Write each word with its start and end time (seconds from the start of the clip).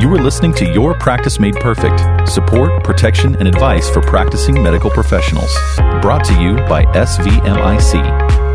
You 0.00 0.14
are 0.14 0.22
listening 0.22 0.54
to 0.54 0.72
Your 0.72 0.94
Practice 0.94 1.38
Made 1.38 1.54
Perfect 1.56 2.28
support, 2.28 2.84
protection, 2.84 3.34
and 3.36 3.48
advice 3.48 3.88
for 3.90 4.00
practicing 4.00 4.62
medical 4.62 4.90
professionals. 4.90 5.54
Brought 6.00 6.24
to 6.26 6.40
you 6.40 6.56
by 6.68 6.84
SVMIC. 6.94 8.47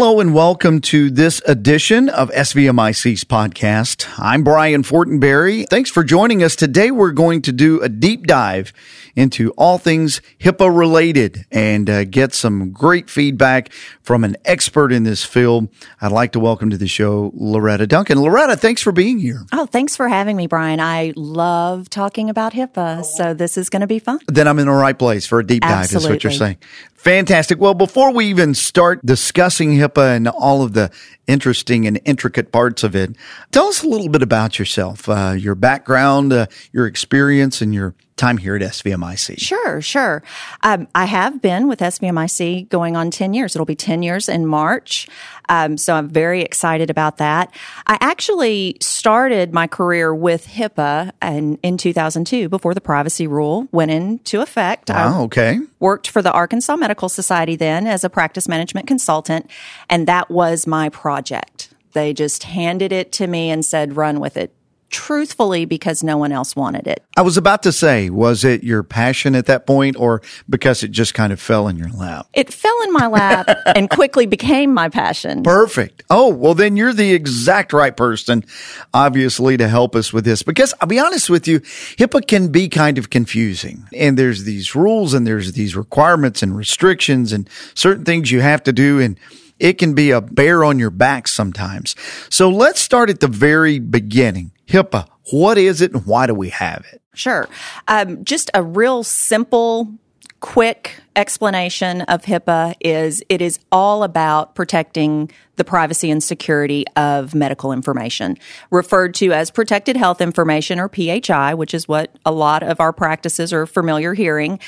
Hello 0.00 0.18
and 0.18 0.32
welcome 0.32 0.80
to 0.80 1.10
this 1.10 1.42
edition 1.46 2.08
of 2.08 2.30
SVMIC's 2.30 3.22
podcast. 3.24 4.08
I'm 4.18 4.42
Brian 4.42 4.82
Fortenberry. 4.82 5.68
Thanks 5.68 5.90
for 5.90 6.02
joining 6.02 6.42
us. 6.42 6.56
Today 6.56 6.90
we're 6.90 7.12
going 7.12 7.42
to 7.42 7.52
do 7.52 7.82
a 7.82 7.90
deep 7.90 8.26
dive 8.26 8.72
into 9.14 9.50
all 9.58 9.76
things 9.76 10.22
HIPAA 10.38 10.74
related 10.74 11.44
and 11.50 11.90
uh, 11.90 12.04
get 12.04 12.32
some 12.32 12.70
great 12.70 13.10
feedback 13.10 13.70
from 14.00 14.24
an 14.24 14.38
expert 14.46 14.90
in 14.90 15.02
this 15.02 15.22
field. 15.22 15.68
I'd 16.00 16.12
like 16.12 16.32
to 16.32 16.40
welcome 16.40 16.70
to 16.70 16.78
the 16.78 16.88
show 16.88 17.30
Loretta 17.34 17.86
Duncan. 17.86 18.18
Loretta, 18.22 18.56
thanks 18.56 18.80
for 18.80 18.92
being 18.92 19.18
here. 19.18 19.44
Oh, 19.52 19.66
thanks 19.66 19.96
for 19.96 20.08
having 20.08 20.34
me, 20.34 20.46
Brian. 20.46 20.80
I 20.80 21.12
love 21.14 21.90
talking 21.90 22.30
about 22.30 22.54
HIPAA, 22.54 23.04
so 23.04 23.34
this 23.34 23.58
is 23.58 23.68
going 23.68 23.82
to 23.82 23.86
be 23.86 23.98
fun. 23.98 24.20
Then 24.28 24.48
I'm 24.48 24.58
in 24.58 24.66
the 24.66 24.72
right 24.72 24.98
place 24.98 25.26
for 25.26 25.40
a 25.40 25.46
deep 25.46 25.60
dive, 25.60 25.72
Absolutely. 25.72 26.08
is 26.08 26.10
what 26.10 26.24
you're 26.24 26.32
saying. 26.32 26.56
Fantastic. 27.00 27.58
Well, 27.58 27.72
before 27.72 28.12
we 28.12 28.26
even 28.26 28.52
start 28.52 29.06
discussing 29.06 29.70
HIPAA 29.70 30.16
and 30.16 30.28
all 30.28 30.62
of 30.62 30.74
the 30.74 30.90
interesting 31.26 31.86
and 31.86 31.98
intricate 32.04 32.52
parts 32.52 32.82
of 32.82 32.94
it, 32.94 33.16
tell 33.52 33.68
us 33.68 33.82
a 33.82 33.88
little 33.88 34.10
bit 34.10 34.20
about 34.20 34.58
yourself, 34.58 35.08
uh, 35.08 35.34
your 35.34 35.54
background, 35.54 36.30
uh, 36.30 36.44
your 36.74 36.86
experience, 36.86 37.62
and 37.62 37.72
your 37.72 37.94
time 38.20 38.36
here 38.38 38.54
at 38.54 38.62
SVMIC. 38.62 39.38
Sure, 39.40 39.80
sure. 39.80 40.22
Um, 40.62 40.86
I 40.94 41.06
have 41.06 41.42
been 41.42 41.66
with 41.66 41.80
SVMIC 41.80 42.68
going 42.68 42.96
on 42.96 43.10
10 43.10 43.34
years. 43.34 43.56
It'll 43.56 43.66
be 43.66 43.74
10 43.74 44.02
years 44.02 44.28
in 44.28 44.46
March. 44.46 45.08
Um, 45.48 45.76
so 45.76 45.94
I'm 45.94 46.08
very 46.08 46.42
excited 46.42 46.90
about 46.90 47.16
that. 47.16 47.52
I 47.86 47.98
actually 48.00 48.76
started 48.80 49.52
my 49.52 49.66
career 49.66 50.14
with 50.14 50.46
HIPAA 50.46 51.10
in, 51.22 51.56
in 51.62 51.76
2002 51.76 52.48
before 52.48 52.72
the 52.72 52.80
privacy 52.80 53.26
rule 53.26 53.66
went 53.72 53.90
into 53.90 54.40
effect. 54.40 54.90
I 54.90 55.06
Wow, 55.06 55.22
okay. 55.24 55.58
worked 55.80 56.08
for 56.08 56.22
the 56.22 56.30
Arkansas 56.30 56.76
Medical 56.76 57.08
Society 57.08 57.56
then 57.56 57.86
as 57.86 58.04
a 58.04 58.10
practice 58.10 58.46
management 58.46 58.86
consultant, 58.86 59.50
and 59.88 60.06
that 60.06 60.30
was 60.30 60.66
my 60.66 60.88
project. 60.90 61.70
They 61.92 62.12
just 62.12 62.44
handed 62.44 62.92
it 62.92 63.10
to 63.12 63.26
me 63.26 63.50
and 63.50 63.64
said, 63.64 63.96
run 63.96 64.20
with 64.20 64.36
it. 64.36 64.54
Truthfully, 64.90 65.64
because 65.64 66.02
no 66.02 66.16
one 66.16 66.32
else 66.32 66.56
wanted 66.56 66.86
it. 66.86 67.04
I 67.16 67.22
was 67.22 67.36
about 67.36 67.62
to 67.62 67.72
say, 67.72 68.10
was 68.10 68.44
it 68.44 68.64
your 68.64 68.82
passion 68.82 69.34
at 69.36 69.46
that 69.46 69.66
point 69.66 69.96
or 69.96 70.20
because 70.48 70.82
it 70.82 70.90
just 70.90 71.14
kind 71.14 71.32
of 71.32 71.40
fell 71.40 71.68
in 71.68 71.76
your 71.76 71.90
lap? 71.90 72.26
It 72.32 72.52
fell 72.52 72.82
in 72.82 72.92
my 72.92 73.06
lap 73.06 73.48
and 73.66 73.88
quickly 73.88 74.26
became 74.26 74.74
my 74.74 74.88
passion. 74.88 75.44
Perfect. 75.44 76.02
Oh, 76.10 76.28
well, 76.28 76.54
then 76.54 76.76
you're 76.76 76.92
the 76.92 77.12
exact 77.12 77.72
right 77.72 77.96
person, 77.96 78.44
obviously, 78.92 79.56
to 79.56 79.68
help 79.68 79.94
us 79.94 80.12
with 80.12 80.24
this. 80.24 80.42
Because 80.42 80.74
I'll 80.80 80.88
be 80.88 80.98
honest 80.98 81.30
with 81.30 81.46
you, 81.46 81.60
HIPAA 81.60 82.26
can 82.26 82.48
be 82.48 82.68
kind 82.68 82.98
of 82.98 83.10
confusing. 83.10 83.86
And 83.94 84.18
there's 84.18 84.44
these 84.44 84.74
rules 84.74 85.14
and 85.14 85.26
there's 85.26 85.52
these 85.52 85.76
requirements 85.76 86.42
and 86.42 86.56
restrictions 86.56 87.32
and 87.32 87.48
certain 87.74 88.04
things 88.04 88.32
you 88.32 88.40
have 88.40 88.62
to 88.64 88.72
do. 88.72 88.98
And 88.98 89.18
it 89.60 89.78
can 89.78 89.94
be 89.94 90.10
a 90.10 90.20
bear 90.20 90.64
on 90.64 90.78
your 90.78 90.90
back 90.90 91.28
sometimes. 91.28 91.94
So 92.30 92.48
let's 92.48 92.80
start 92.80 93.10
at 93.10 93.20
the 93.20 93.28
very 93.28 93.78
beginning. 93.78 94.52
HIPAA, 94.66 95.06
what 95.30 95.58
is 95.58 95.80
it 95.80 95.92
and 95.92 96.06
why 96.06 96.26
do 96.26 96.34
we 96.34 96.48
have 96.48 96.84
it? 96.92 97.02
Sure. 97.14 97.48
Um, 97.86 98.24
just 98.24 98.50
a 98.54 98.62
real 98.62 99.04
simple, 99.04 99.92
quick 100.40 100.94
explanation 101.16 102.00
of 102.02 102.22
HIPAA 102.22 102.74
is 102.80 103.22
it 103.28 103.42
is 103.42 103.58
all 103.70 104.02
about 104.02 104.54
protecting 104.54 105.30
the 105.56 105.64
privacy 105.64 106.10
and 106.10 106.22
security 106.22 106.86
of 106.96 107.34
medical 107.34 107.72
information, 107.72 108.38
referred 108.70 109.12
to 109.16 109.32
as 109.32 109.50
protected 109.50 109.96
health 109.96 110.22
information 110.22 110.80
or 110.80 110.88
PHI, 110.88 111.52
which 111.52 111.74
is 111.74 111.86
what 111.86 112.16
a 112.24 112.32
lot 112.32 112.62
of 112.62 112.80
our 112.80 112.92
practices 112.92 113.52
are 113.52 113.66
familiar 113.66 114.14
hearing. 114.14 114.58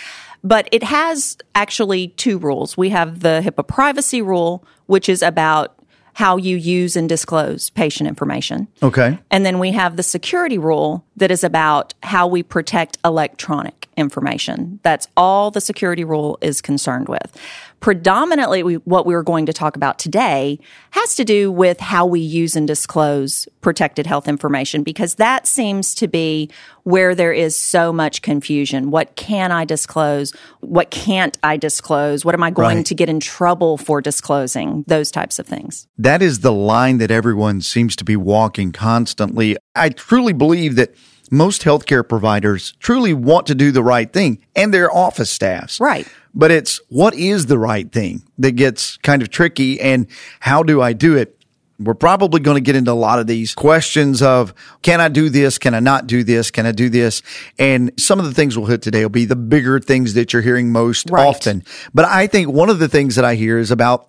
But 0.45 0.69
it 0.73 0.83
has 0.83 1.37
actually 1.55 2.09
two 2.09 2.39
rules. 2.39 2.77
We 2.77 2.89
have 2.91 3.21
the 3.21 3.43
HIPAA 3.45 3.67
privacy 3.67 4.23
rule, 4.23 4.65
which 4.87 5.09
is 5.09 5.23
about 5.23 5.79
how 6.15 6.37
you 6.37 6.57
use 6.57 6.97
and 6.97 7.09
disclose 7.09 7.71
patient 7.71 8.09
information. 8.09 8.69
Okay. 8.83 9.19
And 9.31 9.47
then 9.47 9.59
we 9.59 9.73
have 9.73 9.97
the 9.97 10.03
security 10.03 10.59
rule 10.59 11.07
that 11.17 11.31
is 11.31 11.45
about 11.45 11.95
how 12.03 12.27
we 12.27 12.43
protect 12.43 12.99
electronic 13.05 13.89
information. 13.97 14.81
That's 14.83 15.09
all 15.17 15.51
the 15.51 15.61
security 15.61 16.05
rule 16.05 16.39
is 16.41 16.61
concerned 16.63 17.09
with. 17.09 17.37
Predominantly, 17.81 18.63
we, 18.63 18.75
what 18.77 19.07
we're 19.07 19.25
going 19.25 19.47
to 19.47 19.53
talk 19.53 19.75
about 19.75 19.99
today 19.99 20.61
has 20.93 21.17
to 21.17 21.25
do 21.25 21.51
with 21.51 21.81
how 21.81 22.07
we 22.07 22.21
use 22.21 22.55
and 22.55 22.67
disclose 22.67 23.49
protected 23.61 24.07
health 24.07 24.29
information 24.29 24.85
because 24.85 25.17
that 25.17 25.49
seems 25.49 25.95
to 25.97 26.07
be 26.07 26.49
where 26.85 27.15
there 27.15 27.33
is 27.33 27.57
so 27.57 27.93
much 27.93 28.23
confusion. 28.23 28.93
What 28.93 29.17
can 29.17 29.51
I 29.51 29.65
disclose? 29.65 30.33
What 30.61 30.91
can't 30.91 31.37
I 31.43 31.57
disclose? 31.57 32.25
What 32.25 32.35
am 32.35 32.43
I 32.45 32.51
going 32.51 32.77
Right. 32.79 32.87
to 32.87 32.95
get 32.95 33.09
in 33.09 33.19
trouble 33.19 33.77
for 33.77 34.01
disclosing? 34.01 34.85
Those 34.87 35.11
types 35.11 35.41
of 35.41 35.47
things. 35.47 35.89
That 35.99 36.23
is 36.23 36.41
the 36.41 36.53
line 36.53 36.99
that 36.99 37.11
everyone 37.11 37.61
seems 37.61 37.97
to 37.97 38.05
be 38.05 38.17
walking 38.17 38.71
constantly. 38.71 39.57
I 39.75 39.89
truly 39.91 40.33
believe 40.33 40.77
that 40.77 40.95
most 41.31 41.63
healthcare 41.63 42.07
providers 42.07 42.75
truly 42.79 43.15
want 43.15 43.47
to 43.47 43.55
do 43.55 43.73
the 43.73 43.83
right 43.83 44.13
thing 44.13 44.39
and 44.55 44.73
their 44.73 44.95
office 44.95 45.31
staffs. 45.31 45.81
Right. 45.81 46.07
But 46.35 46.51
it's 46.51 46.81
what 46.89 47.15
is 47.15 47.47
the 47.47 47.59
right 47.59 47.91
thing 47.91 48.23
that 48.39 48.53
gets 48.53 48.99
kind 48.99 49.23
of 49.23 49.31
tricky 49.31 49.81
and 49.81 50.07
how 50.41 50.63
do 50.63 50.83
I 50.83 50.93
do 50.93 51.17
it? 51.17 51.39
We're 51.79 51.95
probably 51.95 52.41
going 52.41 52.57
to 52.57 52.61
get 52.61 52.77
into 52.77 52.93
a 52.93 52.95
lot 52.95 53.19
of 53.19 53.27
these 53.27 53.55
questions 53.55 54.23
of 54.23 54.55
can 54.83 55.01
I 55.01 55.09
do 55.09 55.31
this? 55.31 55.59
Can 55.59 55.75
I 55.75 55.81
not 55.81 56.07
do 56.07 56.23
this? 56.23 56.51
Can 56.51 56.65
I 56.67 56.73
do 56.73 56.89
this? 56.89 57.23
And 57.59 57.91
some 57.99 58.19
of 58.21 58.27
the 58.27 58.35
things 58.35 58.57
we'll 58.57 58.69
hit 58.69 58.83
today 58.83 59.03
will 59.03 59.09
be 59.11 59.25
the 59.25 59.35
bigger 59.37 59.81
things 59.81 60.15
that 60.15 60.33
you're 60.33 60.43
hearing 60.43 60.71
most 60.71 61.11
Right. 61.11 61.27
often. 61.27 61.65
But 61.93 62.05
I 62.05 62.27
think 62.27 62.51
one 62.51 62.69
of 62.69 62.79
the 62.79 62.89
things 62.89 63.17
that 63.17 63.25
I 63.25 63.35
hear 63.37 63.59
is 63.59 63.71
about 63.71 64.09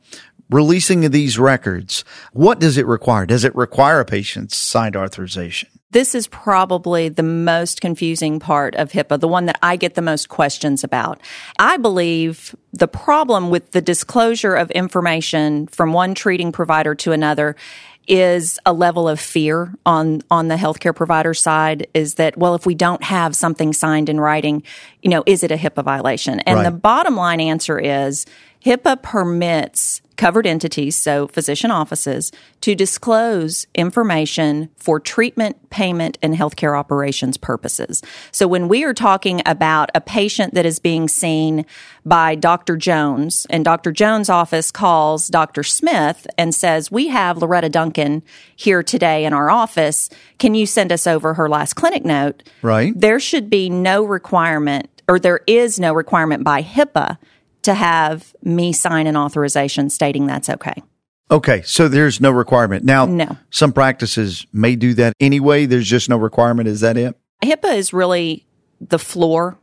releasing 0.50 1.10
these 1.12 1.40
records. 1.40 2.04
What 2.32 2.60
does 2.60 2.78
it 2.78 2.86
require? 2.86 3.26
Does 3.26 3.44
it 3.44 3.56
require 3.56 4.00
a 4.00 4.06
patient's 4.06 4.56
signed 4.58 4.96
authorization? 4.96 5.70
This 5.92 6.16
is 6.16 6.28
probably 6.28 7.08
the 7.10 7.22
most 7.24 7.80
confusing 7.80 8.40
part 8.40 8.74
of 8.76 8.92
HIPAA, 8.92 9.20
the 9.20 9.28
one 9.28 9.46
that 9.46 9.60
I 9.62 9.76
get 9.76 9.94
the 9.94 10.02
most 10.02 10.28
questions 10.28 10.84
about. 10.84 11.22
I 11.60 11.78
believe 11.78 12.56
the 12.72 12.88
problem 12.88 13.52
with 13.52 13.72
the 13.72 13.82
disclosure 13.82 14.56
of 14.56 14.72
information 14.72 15.68
from 15.68 15.94
one 15.94 16.16
treating 16.16 16.52
provider 16.52 16.96
to 16.96 17.12
another 17.12 17.56
is 18.08 18.60
a 18.66 18.74
level 18.74 19.08
of 19.08 19.20
fear 19.20 19.74
on 19.86 20.22
on 20.30 20.50
the 20.50 20.56
healthcare 20.56 20.94
provider 20.94 21.34
side 21.34 21.88
is 21.94 22.16
that 22.16 22.38
well 22.38 22.54
if 22.54 22.66
we 22.66 22.76
don't 22.76 23.02
have 23.02 23.34
something 23.34 23.72
signed 23.72 24.10
in 24.10 24.20
writing 24.20 24.62
you 25.02 25.10
know 25.10 25.24
is 25.26 25.42
it 25.42 25.52
a 25.52 25.56
HIPAA 25.56 25.84
violation 25.86 26.42
and 26.42 26.58
Right. 26.58 26.64
the 26.66 26.72
bottom 26.72 27.16
line 27.16 27.40
answer 27.40 27.80
is 27.80 28.26
HIPAA 28.66 29.02
permits 29.02 30.02
covered 30.18 30.46
entities, 30.46 30.96
so 30.96 31.28
physician 31.28 31.72
offices, 31.72 32.32
to 32.62 32.76
disclose 32.76 33.68
information 33.76 34.70
for 34.78 35.00
treatment, 35.00 35.70
payment, 35.70 36.18
and 36.22 36.36
healthcare 36.36 36.78
operations 36.78 37.38
purposes. 37.38 38.02
So 38.32 38.48
when 38.48 38.68
we 38.68 38.84
are 38.84 38.94
talking 38.94 39.42
about 39.46 39.90
a 39.96 40.02
patient 40.02 40.54
that 40.54 40.66
is 40.66 40.80
being 40.80 41.08
seen 41.08 41.66
by 42.06 42.36
Dr. 42.36 42.76
Jones, 42.78 43.48
and 43.50 43.64
Dr. 43.64 43.92
Jones' 43.92 44.30
office 44.30 44.72
calls 44.72 45.28
Dr. 45.28 45.64
Smith 45.64 46.28
and 46.38 46.54
says, 46.54 46.92
We 46.92 47.08
have 47.08 47.38
Loretta 47.38 47.70
Duncan 47.70 48.24
here 48.56 48.84
today 48.84 49.26
in 49.26 49.34
our 49.34 49.50
office. 49.50 50.10
Can 50.38 50.54
you 50.54 50.66
send 50.66 50.92
us 50.92 51.08
over 51.08 51.34
her 51.36 51.50
last 51.50 51.74
clinic 51.74 52.06
note? 52.06 52.44
Right. 52.62 52.94
there 52.96 53.20
should 53.20 53.50
be 53.50 53.70
no 53.70 54.04
requirement, 54.04 54.90
or 55.08 55.20
there 55.20 55.42
is 55.48 55.80
no 55.80 55.94
requirement 55.94 56.44
by 56.44 56.62
HIPAA 56.62 57.18
to 57.64 57.74
have 57.74 58.36
me 58.44 58.74
sign 58.74 59.08
an 59.08 59.18
authorization 59.18 59.90
stating 59.90 60.28
that's 60.28 60.50
okay. 60.50 60.82
Okay. 61.32 61.62
So 61.64 61.88
there's 61.88 62.22
no 62.22 62.32
requirement. 62.32 62.84
Now, 62.84 63.06
No. 63.06 63.38
some 63.50 63.74
practices 63.74 64.46
may 64.54 64.76
do 64.76 64.94
that 64.96 65.14
anyway. 65.20 65.66
There's 65.66 65.88
just 65.88 66.10
no 66.10 66.18
requirement. 66.18 66.68
Is 66.68 66.82
that 66.82 66.98
it? 66.98 67.16
HIPAA 67.44 67.76
is 67.76 67.94
really 67.94 68.46
the 68.80 69.00
floor 69.00 69.58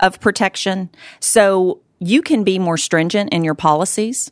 of 0.00 0.20
protection. 0.20 0.90
So 1.20 1.80
you 2.00 2.20
can 2.22 2.44
be 2.44 2.58
more 2.58 2.76
stringent 2.76 3.32
in 3.32 3.44
your 3.44 3.54
policies 3.54 4.30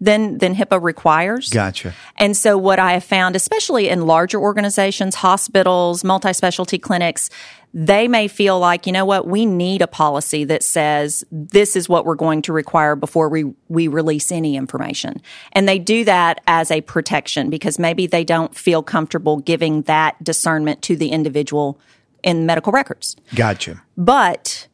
than, 0.00 0.38
than 0.38 0.54
HIPAA 0.54 0.82
requires. 0.82 1.48
Gotcha. 1.50 1.94
And 2.16 2.36
so 2.36 2.58
what 2.58 2.78
I 2.78 2.92
have 2.92 3.04
found, 3.04 3.36
especially 3.36 3.88
in 3.88 4.06
larger 4.06 4.38
organizations, 4.38 5.14
hospitals, 5.14 6.04
multi-specialty 6.04 6.78
clinics, 6.78 7.30
they 7.76 8.06
may 8.06 8.28
feel 8.28 8.60
like, 8.60 8.86
you 8.86 8.92
know 8.92 9.04
what, 9.04 9.26
we 9.26 9.46
need 9.46 9.82
a 9.82 9.88
policy 9.88 10.44
that 10.44 10.62
says 10.62 11.24
this 11.32 11.74
is 11.74 11.88
what 11.88 12.06
we're 12.06 12.14
going 12.14 12.40
to 12.42 12.52
require 12.52 12.94
before 12.94 13.28
we, 13.28 13.52
we 13.68 13.88
release 13.88 14.30
any 14.30 14.56
information. 14.56 15.20
And 15.52 15.68
they 15.68 15.80
do 15.80 16.04
that 16.04 16.40
as 16.46 16.70
a 16.70 16.82
protection 16.82 17.50
because 17.50 17.78
maybe 17.78 18.06
they 18.06 18.22
don't 18.22 18.54
feel 18.54 18.82
comfortable 18.82 19.38
giving 19.38 19.82
that 19.82 20.22
discernment 20.22 20.82
to 20.82 20.94
the 20.94 21.08
individual 21.08 21.80
in 22.22 22.46
medical 22.46 22.72
records. 22.72 23.16
Gotcha. 23.34 23.82
But 23.96 24.68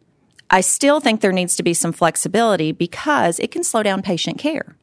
I 0.50 0.60
still 0.60 1.00
think 1.00 1.22
there 1.22 1.32
needs 1.32 1.56
to 1.56 1.62
be 1.62 1.72
some 1.72 1.92
flexibility 1.92 2.72
because 2.72 3.38
it 3.38 3.50
can 3.50 3.64
slow 3.64 3.82
down 3.82 4.02
patient 4.02 4.38
care. 4.38 4.76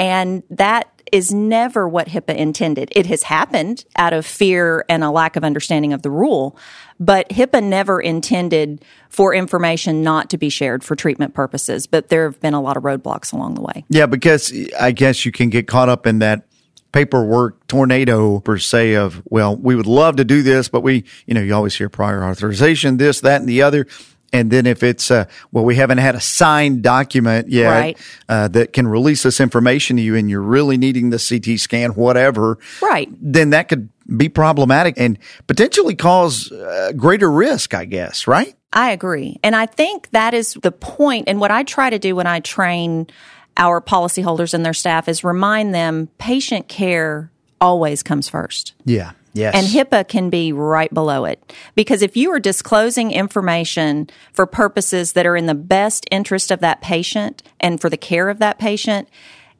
And 0.00 0.42
that 0.48 0.88
is 1.12 1.32
never 1.32 1.86
what 1.86 2.08
HIPAA 2.08 2.34
intended. 2.36 2.90
It 2.96 3.04
has 3.06 3.24
happened 3.24 3.84
out 3.96 4.14
of 4.14 4.24
fear 4.24 4.84
and 4.88 5.04
a 5.04 5.10
lack 5.10 5.36
of 5.36 5.44
understanding 5.44 5.92
of 5.92 6.00
the 6.02 6.10
rule, 6.10 6.56
but 6.98 7.28
HIPAA 7.28 7.62
never 7.62 8.00
intended 8.00 8.82
for 9.10 9.34
information 9.34 10.02
not 10.02 10.30
to 10.30 10.38
be 10.38 10.48
shared 10.48 10.82
for 10.82 10.96
treatment 10.96 11.34
purposes. 11.34 11.86
But 11.86 12.08
there 12.08 12.24
have 12.24 12.40
been 12.40 12.54
a 12.54 12.62
lot 12.62 12.78
of 12.78 12.82
roadblocks 12.82 13.32
along 13.32 13.54
the 13.54 13.60
way. 13.60 13.84
Yeah, 13.90 14.06
because 14.06 14.52
I 14.80 14.92
guess 14.92 15.26
you 15.26 15.32
can 15.32 15.50
get 15.50 15.66
caught 15.66 15.90
up 15.90 16.06
in 16.06 16.20
that 16.20 16.46
paperwork 16.92 17.66
tornado 17.66 18.40
per 18.40 18.56
se 18.56 18.94
of, 18.94 19.22
well, 19.26 19.54
we 19.54 19.76
would 19.76 19.86
love 19.86 20.16
to 20.16 20.24
do 20.24 20.42
this, 20.42 20.68
but 20.68 20.80
we, 20.80 21.04
you 21.26 21.34
know, 21.34 21.42
you 21.42 21.54
always 21.54 21.74
hear 21.74 21.88
prior 21.88 22.24
authorization, 22.24 22.96
this, 22.96 23.20
that, 23.20 23.40
and 23.40 23.48
the 23.48 23.62
other. 23.62 23.86
And 24.32 24.50
then 24.50 24.66
if 24.66 24.82
it's, 24.82 25.10
uh, 25.10 25.24
well, 25.50 25.64
we 25.64 25.74
haven't 25.76 25.98
had 25.98 26.14
a 26.14 26.20
signed 26.20 26.82
document 26.82 27.48
yet 27.48 27.68
Right. 27.70 27.98
uh, 28.28 28.48
that 28.48 28.72
can 28.72 28.86
release 28.86 29.22
this 29.24 29.40
information 29.40 29.96
to 29.96 30.02
you 30.02 30.14
and 30.14 30.30
you're 30.30 30.40
really 30.40 30.76
needing 30.76 31.10
the 31.10 31.18
CT 31.18 31.58
scan, 31.58 31.90
whatever. 31.92 32.58
Right. 32.80 33.08
Then 33.20 33.50
that 33.50 33.68
could 33.68 33.88
be 34.16 34.28
problematic 34.28 34.94
and 34.98 35.18
potentially 35.46 35.94
cause 35.94 36.50
uh, 36.52 36.92
greater 36.96 37.30
risk, 37.30 37.74
I 37.74 37.84
guess, 37.84 38.26
right? 38.26 38.54
I 38.72 38.92
agree. 38.92 39.38
And 39.42 39.56
I 39.56 39.66
think 39.66 40.10
that 40.10 40.32
is 40.32 40.54
the 40.62 40.72
point. 40.72 41.28
And 41.28 41.40
what 41.40 41.50
I 41.50 41.64
try 41.64 41.90
to 41.90 41.98
do 41.98 42.14
when 42.14 42.26
I 42.28 42.38
train 42.40 43.08
our 43.56 43.80
policyholders 43.80 44.54
and 44.54 44.64
their 44.64 44.72
staff 44.72 45.08
is 45.08 45.24
remind 45.24 45.74
them 45.74 46.08
patient 46.18 46.68
care 46.68 47.30
always 47.60 48.02
comes 48.02 48.28
first. 48.28 48.74
Yeah. 48.84 49.12
Yes. 49.32 49.54
And 49.54 49.66
HIPAA 49.66 50.08
can 50.08 50.30
be 50.30 50.52
right 50.52 50.92
below 50.92 51.24
it. 51.24 51.54
Because 51.74 52.02
if 52.02 52.16
you 52.16 52.32
are 52.32 52.40
disclosing 52.40 53.12
information 53.12 54.08
for 54.32 54.46
purposes 54.46 55.12
that 55.12 55.26
are 55.26 55.36
in 55.36 55.46
the 55.46 55.54
best 55.54 56.06
interest 56.10 56.50
of 56.50 56.60
that 56.60 56.80
patient 56.80 57.42
and 57.60 57.80
for 57.80 57.88
the 57.88 57.96
care 57.96 58.28
of 58.28 58.38
that 58.40 58.58
patient, 58.58 59.08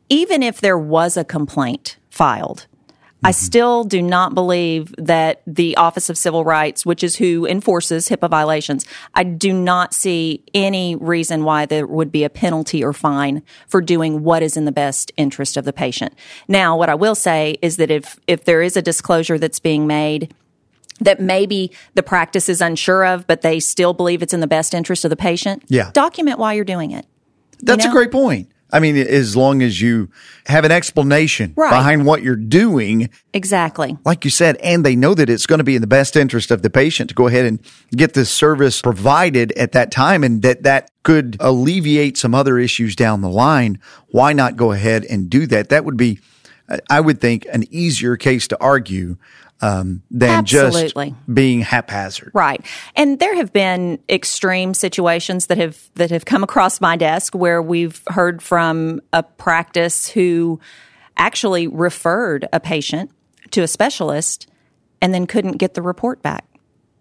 even 0.08 0.42
if 0.42 0.60
there 0.60 0.78
was 0.78 1.16
a 1.16 1.24
complaint 1.24 1.96
filed, 2.10 2.66
I 3.22 3.32
still 3.32 3.84
do 3.84 4.00
not 4.00 4.34
believe 4.34 4.94
that 4.96 5.42
the 5.46 5.76
Office 5.76 6.08
of 6.08 6.16
Civil 6.16 6.44
Rights, 6.44 6.86
which 6.86 7.04
is 7.04 7.16
who 7.16 7.46
enforces 7.46 8.08
HIPAA 8.08 8.30
violations, 8.30 8.86
I 9.14 9.24
do 9.24 9.52
not 9.52 9.92
see 9.92 10.42
any 10.54 10.96
reason 10.96 11.44
why 11.44 11.66
there 11.66 11.86
would 11.86 12.10
be 12.10 12.24
a 12.24 12.30
penalty 12.30 12.82
or 12.82 12.92
fine 12.92 13.42
for 13.68 13.82
doing 13.82 14.22
what 14.24 14.42
is 14.42 14.56
in 14.56 14.64
the 14.64 14.72
best 14.72 15.12
interest 15.16 15.56
of 15.56 15.64
the 15.64 15.72
patient. 15.72 16.14
Now, 16.48 16.76
what 16.76 16.88
I 16.88 16.94
will 16.94 17.14
say 17.14 17.58
is 17.60 17.76
that 17.76 17.90
if, 17.90 18.18
if 18.26 18.44
there 18.44 18.62
is 18.62 18.76
a 18.76 18.82
disclosure 18.82 19.38
that's 19.38 19.60
being 19.60 19.86
made 19.86 20.34
that 21.00 21.18
maybe 21.18 21.72
the 21.94 22.02
practice 22.02 22.48
is 22.48 22.60
unsure 22.60 23.06
of, 23.06 23.26
but 23.26 23.40
they 23.40 23.58
still 23.58 23.94
believe 23.94 24.22
it's 24.22 24.34
in 24.34 24.40
the 24.40 24.46
best 24.46 24.74
interest 24.74 25.04
of 25.04 25.10
the 25.10 25.16
patient, 25.16 25.62
Yeah. 25.68 25.90
document 25.92 26.38
why 26.38 26.52
you're 26.52 26.64
doing 26.64 26.90
it. 26.90 27.06
That's 27.62 27.84
know? 27.84 27.90
a 27.90 27.94
great 27.94 28.10
point. 28.10 28.48
I 28.72 28.80
mean, 28.80 28.96
as 28.96 29.36
long 29.36 29.62
as 29.62 29.80
you 29.80 30.08
have 30.46 30.64
an 30.64 30.72
explanation 30.72 31.52
Right. 31.56 31.70
behind 31.70 32.06
what 32.06 32.22
you're 32.22 32.36
doing, 32.36 33.10
Exactly. 33.32 33.96
like 34.04 34.24
you 34.24 34.30
said, 34.30 34.56
and 34.62 34.84
they 34.84 34.96
know 34.96 35.14
that 35.14 35.28
it's 35.30 35.46
going 35.46 35.58
to 35.58 35.64
be 35.64 35.74
in 35.76 35.80
the 35.80 35.86
best 35.86 36.16
interest 36.16 36.50
of 36.50 36.62
the 36.62 36.70
patient 36.70 37.08
to 37.10 37.14
go 37.14 37.26
ahead 37.26 37.44
and 37.46 37.58
get 37.94 38.14
this 38.14 38.30
service 38.30 38.80
provided 38.82 39.52
at 39.52 39.72
that 39.72 39.90
time 39.90 40.22
and 40.24 40.42
that 40.42 40.62
that 40.62 40.90
could 41.02 41.36
alleviate 41.40 42.16
some 42.18 42.34
other 42.34 42.58
issues 42.58 42.94
down 42.96 43.20
the 43.20 43.28
line. 43.28 43.78
Why 44.08 44.32
not 44.32 44.56
go 44.56 44.72
ahead 44.72 45.04
and 45.08 45.28
do 45.30 45.46
that? 45.46 45.68
That 45.68 45.84
would 45.84 45.96
be, 45.96 46.18
I 46.88 47.00
would 47.00 47.20
think, 47.20 47.46
an 47.52 47.64
easier 47.70 48.16
case 48.16 48.46
to 48.48 48.60
argue 48.60 49.16
um, 49.62 50.02
than 50.10 50.30
Absolutely. 50.30 51.10
just 51.10 51.34
being 51.34 51.60
haphazard. 51.60 52.30
Right. 52.34 52.64
And 52.96 53.18
there 53.18 53.34
have 53.36 53.52
been 53.52 53.98
extreme 54.08 54.74
situations 54.74 55.46
that 55.46 55.58
have 55.58 55.90
that 55.94 56.10
have 56.10 56.24
come 56.24 56.42
across 56.42 56.80
my 56.80 56.96
desk 56.96 57.34
where 57.34 57.60
we've 57.60 58.02
heard 58.08 58.42
from 58.42 59.00
a 59.12 59.22
practice 59.22 60.08
who 60.08 60.60
actually 61.16 61.66
referred 61.66 62.48
a 62.52 62.60
patient 62.60 63.10
to 63.50 63.62
a 63.62 63.68
specialist 63.68 64.46
and 65.02 65.12
then 65.12 65.26
couldn't 65.26 65.58
get 65.58 65.74
the 65.74 65.82
report 65.82 66.22
back 66.22 66.46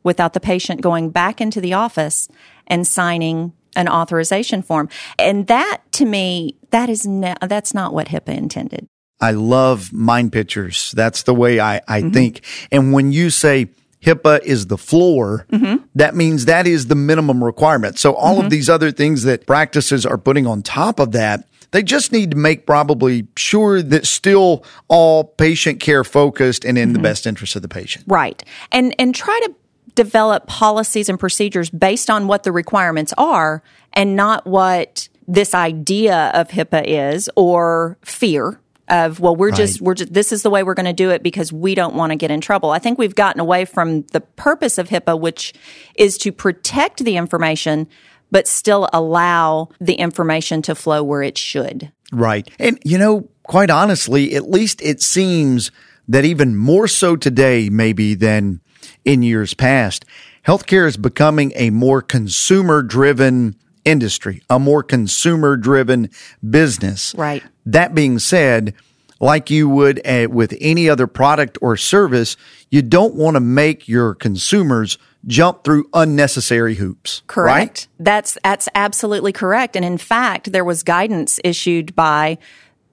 without 0.03 0.33
the 0.33 0.39
patient 0.39 0.81
going 0.81 1.09
back 1.09 1.39
into 1.41 1.61
the 1.61 1.73
office 1.73 2.27
and 2.67 2.85
signing 2.85 3.53
an 3.75 3.87
authorization 3.87 4.61
form. 4.61 4.89
And 5.17 5.47
that 5.47 5.81
to 5.93 6.05
me 6.05 6.57
that 6.71 6.89
is 6.89 7.07
ne- 7.07 7.35
that's 7.41 7.73
not 7.73 7.93
what 7.93 8.07
HIPAA 8.07 8.37
intended. 8.37 8.87
I 9.21 9.31
love 9.31 9.91
mind 9.91 10.31
pictures. 10.31 10.93
That's 10.95 11.23
the 11.23 11.33
way 11.33 11.59
I, 11.59 11.81
I 11.87 12.01
mm-hmm. 12.01 12.11
think. 12.11 12.41
And 12.71 12.93
when 12.93 13.11
you 13.11 13.29
say 13.29 13.69
HIPAA 14.01 14.41
is 14.43 14.67
the 14.67 14.77
floor, 14.77 15.45
mm-hmm. 15.51 15.83
that 15.95 16.15
means 16.15 16.45
that 16.45 16.67
is 16.67 16.87
the 16.87 16.95
minimum 16.95 17.43
requirement. 17.43 17.99
So 17.99 18.13
all 18.13 18.35
of 18.35 18.43
mm-hmm. 18.43 18.49
these 18.49 18.69
other 18.69 18.91
things 18.91 19.23
that 19.23 19.45
practices 19.45 20.05
are 20.05 20.17
putting 20.17 20.47
on 20.47 20.61
top 20.61 20.99
of 20.99 21.11
that, 21.11 21.45
they 21.71 21.83
just 21.83 22.11
need 22.11 22.31
to 22.31 22.37
make 22.37 22.65
probably 22.65 23.27
sure 23.35 23.81
that 23.81 24.07
still 24.07 24.63
all 24.87 25.23
patient 25.23 25.79
care 25.79 26.03
focused 26.03 26.65
and 26.65 26.77
in 26.77 26.93
the 26.93 26.99
best 26.99 27.27
interest 27.27 27.55
of 27.55 27.61
the 27.61 27.67
patient. 27.67 28.05
Right. 28.07 28.43
And 28.71 28.95
and 28.97 29.13
try 29.13 29.39
to 29.45 29.53
develop 29.93 30.47
policies 30.47 31.09
and 31.09 31.19
procedures 31.19 31.69
based 31.69 32.09
on 32.09 32.25
what 32.25 32.43
the 32.43 32.51
requirements 32.51 33.13
are 33.17 33.61
and 33.93 34.15
not 34.15 34.47
what 34.47 35.09
this 35.27 35.53
idea 35.53 36.31
of 36.33 36.47
HIPAA 36.49 36.83
is 36.85 37.29
or 37.35 37.97
fear 38.01 38.59
of 38.89 39.19
well 39.19 39.35
we're 39.35 39.51
just 39.51 39.81
we're 39.81 39.93
just 39.93 40.13
this 40.13 40.31
is 40.31 40.41
the 40.43 40.49
way 40.49 40.63
we're 40.63 40.73
going 40.73 40.85
to 40.85 40.93
do 40.93 41.09
it 41.09 41.23
because 41.23 41.53
we 41.53 41.75
don't 41.75 41.95
want 41.95 42.11
to 42.11 42.15
get 42.15 42.31
in 42.31 42.41
trouble. 42.41 42.71
I 42.71 42.79
think 42.79 42.97
we've 42.97 43.15
gotten 43.15 43.39
away 43.39 43.65
from 43.65 44.01
the 44.13 44.21
purpose 44.21 44.77
of 44.77 44.89
HIPAA 44.89 45.19
which 45.19 45.53
is 45.95 46.17
to 46.19 46.31
protect 46.31 47.03
the 47.03 47.17
information 47.17 47.87
but 48.31 48.47
still 48.47 48.89
allow 48.93 49.69
the 49.79 49.95
information 49.95 50.61
to 50.63 50.75
flow 50.75 51.03
where 51.03 51.23
it 51.23 51.37
should. 51.37 51.91
Right. 52.11 52.49
And, 52.59 52.79
you 52.83 52.97
know, 52.97 53.29
quite 53.43 53.69
honestly, 53.69 54.35
at 54.35 54.49
least 54.49 54.81
it 54.81 55.01
seems 55.01 55.71
that 56.07 56.25
even 56.25 56.55
more 56.55 56.87
so 56.87 57.15
today, 57.15 57.69
maybe 57.69 58.15
than 58.15 58.61
in 59.05 59.23
years 59.23 59.53
past, 59.53 60.05
healthcare 60.45 60.87
is 60.87 60.97
becoming 60.97 61.53
a 61.55 61.69
more 61.69 62.01
consumer 62.01 62.81
driven 62.81 63.55
industry, 63.85 64.41
a 64.49 64.59
more 64.59 64.83
consumer 64.83 65.55
driven 65.55 66.09
business. 66.47 67.13
Right. 67.15 67.43
That 67.71 67.93
being 67.93 68.19
said, 68.19 68.73
like 69.19 69.49
you 69.49 69.69
would 69.69 70.05
uh, 70.05 70.27
with 70.29 70.55
any 70.59 70.89
other 70.89 71.07
product 71.07 71.57
or 71.61 71.77
service, 71.77 72.35
you 72.69 72.81
don't 72.81 73.15
want 73.15 73.35
to 73.35 73.39
make 73.41 73.87
your 73.87 74.15
consumers 74.15 74.97
jump 75.27 75.63
through 75.63 75.89
unnecessary 75.93 76.75
hoops. 76.75 77.21
Correct. 77.27 77.57
Right? 77.57 77.87
That's 77.99 78.37
that's 78.43 78.69
absolutely 78.73 79.33
correct. 79.33 79.75
And 79.75 79.85
in 79.85 79.97
fact, 79.97 80.51
there 80.51 80.65
was 80.65 80.83
guidance 80.83 81.39
issued 81.43 81.95
by 81.95 82.37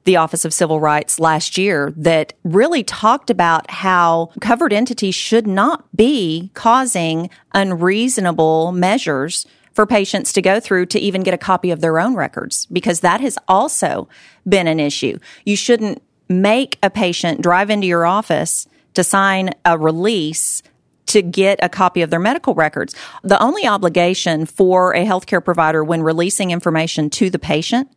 the 0.04 0.16
Office 0.16 0.44
of 0.44 0.54
Civil 0.54 0.78
Rights 0.78 1.18
last 1.18 1.58
year 1.58 1.92
that 1.96 2.32
really 2.44 2.84
talked 2.84 3.28
about 3.28 3.70
how 3.70 4.30
covered 4.40 4.72
entities 4.72 5.14
should 5.14 5.46
not 5.46 5.84
be 5.96 6.50
causing 6.54 7.28
unreasonable 7.54 8.72
measures 8.72 9.46
for 9.76 9.86
patients 9.86 10.32
to 10.32 10.40
go 10.40 10.58
through 10.58 10.86
to 10.86 10.98
even 10.98 11.22
get 11.22 11.34
a 11.34 11.38
copy 11.38 11.70
of 11.70 11.82
their 11.82 12.00
own 12.00 12.14
records 12.14 12.64
because 12.72 13.00
that 13.00 13.20
has 13.20 13.38
also 13.46 14.08
been 14.48 14.66
an 14.66 14.80
issue. 14.80 15.18
You 15.44 15.54
shouldn't 15.54 16.02
make 16.30 16.78
a 16.82 16.88
patient 16.88 17.42
drive 17.42 17.68
into 17.68 17.86
your 17.86 18.06
office 18.06 18.66
to 18.94 19.04
sign 19.04 19.50
a 19.66 19.76
release 19.76 20.62
to 21.06 21.20
get 21.20 21.58
a 21.62 21.68
copy 21.68 22.00
of 22.00 22.08
their 22.08 22.18
medical 22.18 22.54
records. 22.54 22.96
The 23.22 23.40
only 23.40 23.66
obligation 23.66 24.46
for 24.46 24.94
a 24.94 25.04
healthcare 25.04 25.44
provider 25.44 25.84
when 25.84 26.02
releasing 26.02 26.50
information 26.50 27.10
to 27.10 27.28
the 27.28 27.38
patient 27.38 27.90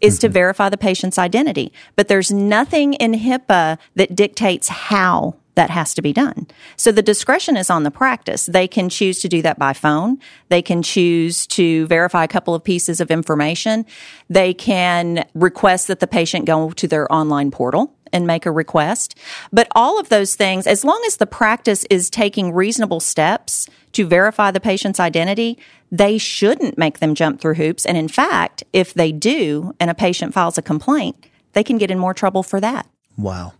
is 0.00 0.20
to 0.20 0.28
mm-hmm. 0.28 0.34
verify 0.34 0.68
the 0.68 0.78
patient's 0.78 1.18
identity. 1.18 1.72
But 1.96 2.06
there's 2.06 2.30
nothing 2.30 2.94
in 2.94 3.12
HIPAA 3.12 3.78
that 3.96 4.14
dictates 4.14 4.68
how 4.68 5.34
that 5.54 5.70
has 5.70 5.94
to 5.94 6.02
be 6.02 6.12
done. 6.12 6.46
So 6.76 6.92
the 6.92 7.02
discretion 7.02 7.56
is 7.56 7.70
on 7.70 7.84
the 7.84 7.90
practice. 7.90 8.46
They 8.46 8.66
can 8.66 8.88
choose 8.88 9.20
to 9.20 9.28
do 9.28 9.42
that 9.42 9.58
by 9.58 9.72
phone. 9.72 10.18
They 10.48 10.62
can 10.62 10.82
choose 10.82 11.46
to 11.48 11.86
verify 11.86 12.24
a 12.24 12.28
couple 12.28 12.54
of 12.54 12.64
pieces 12.64 13.00
of 13.00 13.10
information. 13.10 13.86
They 14.28 14.54
can 14.54 15.24
request 15.34 15.88
that 15.88 16.00
the 16.00 16.06
patient 16.06 16.46
go 16.46 16.70
to 16.70 16.88
their 16.88 17.12
online 17.12 17.50
portal 17.50 17.94
and 18.12 18.26
make 18.26 18.46
a 18.46 18.50
request. 18.50 19.18
But 19.52 19.68
all 19.72 19.98
of 19.98 20.08
those 20.08 20.36
things, 20.36 20.66
as 20.66 20.84
long 20.84 21.02
as 21.06 21.16
the 21.16 21.26
practice 21.26 21.84
is 21.90 22.08
taking 22.08 22.52
reasonable 22.52 23.00
steps 23.00 23.68
to 23.92 24.06
verify 24.06 24.50
the 24.50 24.60
patient's 24.60 25.00
identity, 25.00 25.58
they 25.90 26.18
shouldn't 26.18 26.78
make 26.78 27.00
them 27.00 27.14
jump 27.14 27.40
through 27.40 27.54
hoops. 27.54 27.84
And 27.84 27.96
in 27.98 28.08
fact, 28.08 28.64
if 28.72 28.94
they 28.94 29.12
do 29.12 29.74
and 29.80 29.90
a 29.90 29.94
patient 29.94 30.32
files 30.32 30.58
a 30.58 30.62
complaint, 30.62 31.26
they 31.52 31.62
can 31.64 31.78
get 31.78 31.90
in 31.90 31.98
more 31.98 32.14
trouble 32.14 32.42
for 32.42 32.60
that. 32.60 32.88
Wow. 33.16 33.52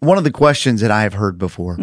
One 0.00 0.18
of 0.18 0.24
the 0.24 0.30
questions 0.30 0.80
that 0.80 0.90
I 0.90 1.02
have 1.02 1.14
heard 1.14 1.38
before 1.38 1.78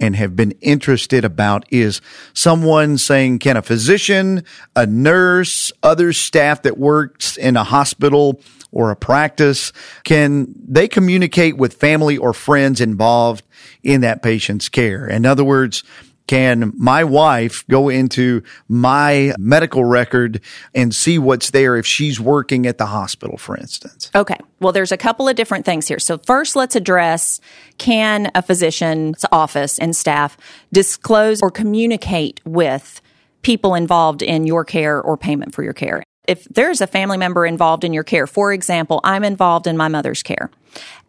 and 0.00 0.16
have 0.16 0.36
been 0.36 0.52
interested 0.60 1.24
about 1.24 1.64
is 1.70 2.00
someone 2.34 2.98
saying, 2.98 3.38
can 3.38 3.56
a 3.56 3.62
physician, 3.62 4.44
a 4.76 4.86
nurse, 4.86 5.72
other 5.82 6.12
staff 6.12 6.62
that 6.62 6.78
works 6.78 7.36
in 7.36 7.56
a 7.56 7.64
hospital 7.64 8.40
or 8.72 8.90
a 8.90 8.96
practice, 8.96 9.72
can 10.04 10.54
they 10.66 10.88
communicate 10.88 11.56
with 11.56 11.74
family 11.74 12.16
or 12.16 12.32
friends 12.32 12.80
involved 12.80 13.44
in 13.82 14.00
that 14.00 14.22
patient's 14.22 14.68
care? 14.68 15.06
In 15.06 15.26
other 15.26 15.44
words, 15.44 15.84
can 16.26 16.72
my 16.76 17.04
wife 17.04 17.64
go 17.68 17.88
into 17.88 18.42
my 18.68 19.34
medical 19.38 19.84
record 19.84 20.40
and 20.74 20.94
see 20.94 21.18
what's 21.18 21.50
there 21.50 21.76
if 21.76 21.86
she's 21.86 22.20
working 22.20 22.66
at 22.66 22.78
the 22.78 22.86
hospital, 22.86 23.36
for 23.36 23.56
instance? 23.56 24.10
Okay. 24.14 24.38
Well, 24.60 24.72
there's 24.72 24.92
a 24.92 24.96
couple 24.96 25.28
of 25.28 25.36
different 25.36 25.64
things 25.64 25.88
here. 25.88 25.98
So 25.98 26.18
first, 26.18 26.56
let's 26.56 26.76
address 26.76 27.40
can 27.78 28.30
a 28.34 28.42
physician's 28.42 29.24
office 29.32 29.78
and 29.78 29.94
staff 29.94 30.36
disclose 30.72 31.40
or 31.42 31.50
communicate 31.50 32.40
with 32.44 33.00
people 33.42 33.74
involved 33.74 34.22
in 34.22 34.46
your 34.46 34.64
care 34.64 35.00
or 35.00 35.16
payment 35.16 35.54
for 35.54 35.62
your 35.62 35.72
care? 35.72 36.02
If 36.28 36.44
there's 36.44 36.80
a 36.80 36.86
family 36.86 37.18
member 37.18 37.44
involved 37.44 37.82
in 37.82 37.92
your 37.92 38.04
care, 38.04 38.26
for 38.26 38.52
example, 38.52 39.00
I'm 39.02 39.24
involved 39.24 39.66
in 39.66 39.76
my 39.76 39.88
mother's 39.88 40.22
care. 40.22 40.50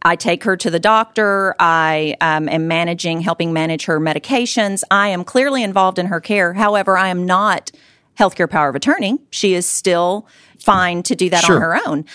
I 0.02 0.16
take 0.16 0.44
her 0.44 0.58
to 0.58 0.72
the 0.72 0.80
doctor. 0.80 1.56
I 1.60 2.16
um, 2.20 2.50
am 2.50 2.68
managing, 2.68 3.22
helping 3.22 3.54
manage 3.54 3.86
her 3.86 4.00
medications. 4.00 4.84
I 4.90 5.10
am 5.10 5.24
clearly 5.24 5.62
involved 5.64 6.00
in 6.00 6.08
her 6.08 6.20
care. 6.20 6.54
However, 6.54 6.98
I 6.98 7.10
am 7.10 7.26
not 7.26 7.72
healthcare 8.18 8.50
power 8.50 8.70
of 8.70 8.76
attorney. 8.76 9.20
She 9.30 9.54
is 9.54 9.68
still 9.68 10.28
fine 10.60 11.04
to 11.04 11.16
do 11.16 11.30
that 11.30 11.44
Sure. 11.44 11.56
on 11.58 11.62
her 11.62 11.80
own. 11.88 12.06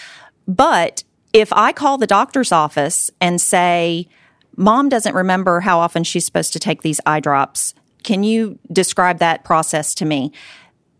But 0.46 1.04
if 1.32 1.52
I 1.52 1.72
call 1.72 1.98
the 1.98 2.06
doctor's 2.06 2.52
office 2.52 3.10
and 3.20 3.40
say, 3.40 4.08
Mom 4.56 4.88
doesn't 4.88 5.14
remember 5.14 5.60
how 5.60 5.78
often 5.78 6.02
she's 6.02 6.24
supposed 6.24 6.52
to 6.52 6.58
take 6.58 6.82
these 6.82 7.00
eye 7.06 7.20
drops, 7.20 7.74
can 8.02 8.24
you 8.24 8.58
describe 8.72 9.18
that 9.18 9.44
process 9.44 9.94
to 9.94 10.04
me? 10.04 10.32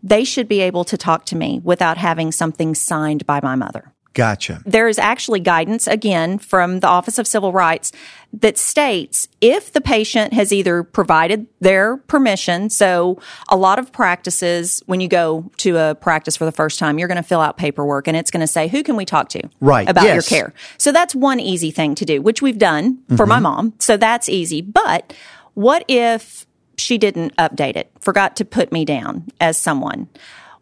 They 0.02 0.24
should 0.24 0.48
be 0.48 0.60
able 0.60 0.84
to 0.84 0.96
talk 0.96 1.24
to 1.26 1.36
me 1.36 1.60
without 1.64 1.96
having 1.96 2.32
something 2.32 2.74
signed 2.74 3.26
by 3.26 3.40
my 3.42 3.54
mother 3.54 3.92
Gotcha. 4.18 4.60
there 4.66 4.88
is 4.88 4.98
actually 4.98 5.38
guidance 5.38 5.86
again 5.86 6.38
from 6.38 6.80
the 6.80 6.88
Office 6.88 7.18
of 7.18 7.26
Civil 7.28 7.52
Rights 7.52 7.92
that 8.32 8.58
states 8.58 9.28
if 9.40 9.72
the 9.72 9.80
patient 9.80 10.32
has 10.32 10.52
either 10.52 10.82
provided 10.82 11.46
their 11.60 11.98
permission. 11.98 12.68
So 12.68 13.20
a 13.48 13.56
lot 13.56 13.78
of 13.78 13.92
practices, 13.92 14.82
when 14.86 15.00
you 15.00 15.06
go 15.06 15.50
to 15.58 15.76
a 15.76 15.94
practice 15.94 16.36
for 16.36 16.46
the 16.46 16.52
first 16.52 16.80
time, 16.80 16.98
you're 16.98 17.06
going 17.06 17.16
to 17.16 17.22
fill 17.22 17.40
out 17.40 17.56
paperwork 17.56 18.08
and 18.08 18.16
it's 18.16 18.32
going 18.32 18.40
to 18.40 18.48
say, 18.48 18.66
who 18.66 18.82
can 18.82 18.96
we 18.96 19.04
talk 19.04 19.28
to? 19.30 19.42
Right. 19.60 19.88
About 19.88 20.12
your 20.12 20.22
care. 20.22 20.52
So 20.78 20.90
that's 20.90 21.14
one 21.14 21.38
easy 21.38 21.70
thing 21.70 21.94
to 21.94 22.04
do, 22.04 22.20
which 22.20 22.42
we've 22.42 22.58
done 22.58 22.98
for 23.10 23.18
mm-hmm. 23.18 23.28
my 23.28 23.38
mom. 23.38 23.74
So 23.78 23.96
that's 23.96 24.28
easy. 24.28 24.62
But 24.62 25.14
what 25.54 25.84
if 25.86 26.44
she 26.78 26.98
didn't 26.98 27.36
update 27.36 27.76
it, 27.76 27.90
forgot 28.00 28.36
to 28.36 28.44
put 28.44 28.72
me 28.72 28.84
down 28.84 29.24
as 29.40 29.56
someone? 29.56 30.08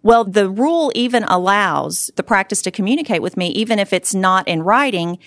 Well, 0.03 0.25
the 0.25 0.49
rule 0.49 0.93
even 0.95 1.25
allows 1.25 2.11
the 2.17 2.23
practice 2.23 2.63
to 2.63 2.71
communicate 2.71 3.23
with 3.23 3.37
me, 3.37 3.49
even 3.49 3.79
if 3.79 3.93
it's 3.93 4.15
not 4.15 4.47
in 4.47 4.63
writing, 4.63 5.19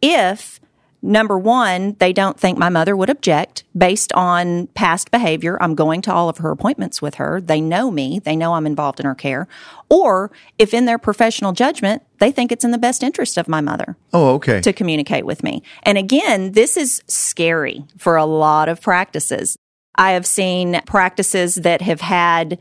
if 0.00 0.60
number 1.02 1.38
one, 1.38 1.96
they 1.98 2.12
don't 2.12 2.38
think 2.38 2.58
my 2.58 2.68
mother 2.68 2.96
would 2.96 3.10
object 3.10 3.64
based 3.76 4.12
on 4.14 4.66
past 4.68 5.10
behavior. 5.10 5.56
I'm 5.60 5.74
going 5.74 6.02
to 6.02 6.12
all 6.12 6.28
of 6.28 6.38
her 6.38 6.50
appointments 6.50 7.00
with 7.00 7.16
her. 7.16 7.40
They 7.40 7.60
know 7.60 7.90
me. 7.90 8.18
They 8.20 8.36
know 8.36 8.54
I'm 8.54 8.66
involved 8.66 8.98
in 9.00 9.06
her 9.06 9.14
care. 9.14 9.46
Or 9.88 10.30
if 10.58 10.74
in 10.74 10.84
their 10.86 10.98
professional 10.98 11.52
judgment, 11.52 12.02
they 12.18 12.32
think 12.32 12.50
it's 12.52 12.64
in 12.64 12.72
the 12.72 12.78
best 12.78 13.02
interest 13.02 13.38
of 13.38 13.48
my 13.48 13.60
mother 13.60 13.96
Oh, 14.12 14.34
okay. 14.34 14.60
to 14.60 14.72
communicate 14.72 15.24
with 15.24 15.42
me. 15.44 15.62
And 15.84 15.98
again, 15.98 16.52
this 16.52 16.76
is 16.76 17.02
scary 17.06 17.84
for 17.96 18.16
a 18.16 18.24
lot 18.24 18.68
of 18.68 18.80
practices. 18.80 19.56
I 19.98 20.12
have 20.12 20.24
seen 20.24 20.80
practices 20.86 21.56
that 21.56 21.82
have 21.82 22.00
had 22.00 22.58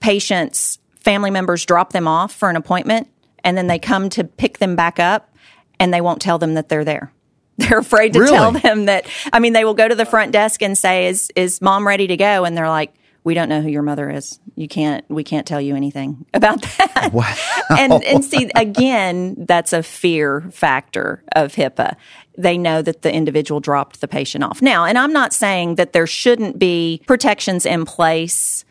patients, 0.00 0.78
family 1.00 1.30
members 1.30 1.64
drop 1.64 1.92
them 1.92 2.06
off 2.08 2.34
for 2.34 2.50
an 2.50 2.56
appointment 2.56 3.08
and 3.44 3.56
then 3.56 3.66
they 3.68 3.78
come 3.78 4.08
to 4.10 4.24
pick 4.24 4.58
them 4.58 4.76
back 4.76 4.98
up 4.98 5.34
and 5.80 5.94
they 5.94 6.00
won't 6.00 6.20
tell 6.20 6.38
them 6.38 6.54
that 6.54 6.68
they're 6.68 6.84
there. 6.84 7.12
They're 7.58 7.78
afraid 7.78 8.14
to 8.14 8.20
Really? 8.20 8.32
tell 8.32 8.50
them 8.52 8.86
that. 8.86 9.06
I 9.32 9.38
mean, 9.38 9.52
they 9.52 9.64
will 9.64 9.74
go 9.74 9.86
to 9.86 9.94
the 9.94 10.06
front 10.06 10.32
desk 10.32 10.62
and 10.62 10.76
say, 10.76 11.06
"Is 11.08 11.30
is 11.36 11.60
mom 11.60 11.86
ready 11.86 12.06
to 12.06 12.16
go?" 12.16 12.44
And 12.44 12.56
they're 12.56 12.68
like, 12.68 12.94
"We 13.24 13.34
don't 13.34 13.48
know 13.50 13.60
who 13.60 13.68
your 13.68 13.82
mother 13.82 14.10
is. 14.10 14.40
You 14.56 14.66
can't. 14.68 15.04
We 15.10 15.22
can't 15.22 15.46
tell 15.46 15.60
you 15.60 15.76
anything 15.76 16.24
about 16.34 16.62
that." 16.62 17.10
Wow. 17.12 17.32
and 17.78 18.02
and 18.04 18.24
see 18.24 18.50
again 18.56 19.34
that's 19.46 19.74
a 19.74 19.82
fear 19.82 20.40
factor 20.50 21.22
of 21.36 21.54
HIPAA. 21.54 21.96
They 22.38 22.56
know 22.56 22.80
that 22.82 23.02
the 23.02 23.12
individual 23.12 23.60
dropped 23.60 24.00
the 24.00 24.08
patient 24.08 24.42
off. 24.44 24.62
Now, 24.62 24.84
and 24.84 24.96
I'm 24.98 25.12
not 25.12 25.32
saying 25.32 25.74
that 25.76 25.92
there 25.92 26.06
shouldn't 26.06 26.58
be 26.58 27.02
protections 27.06 27.66
in 27.66 27.84
place, 27.84 28.64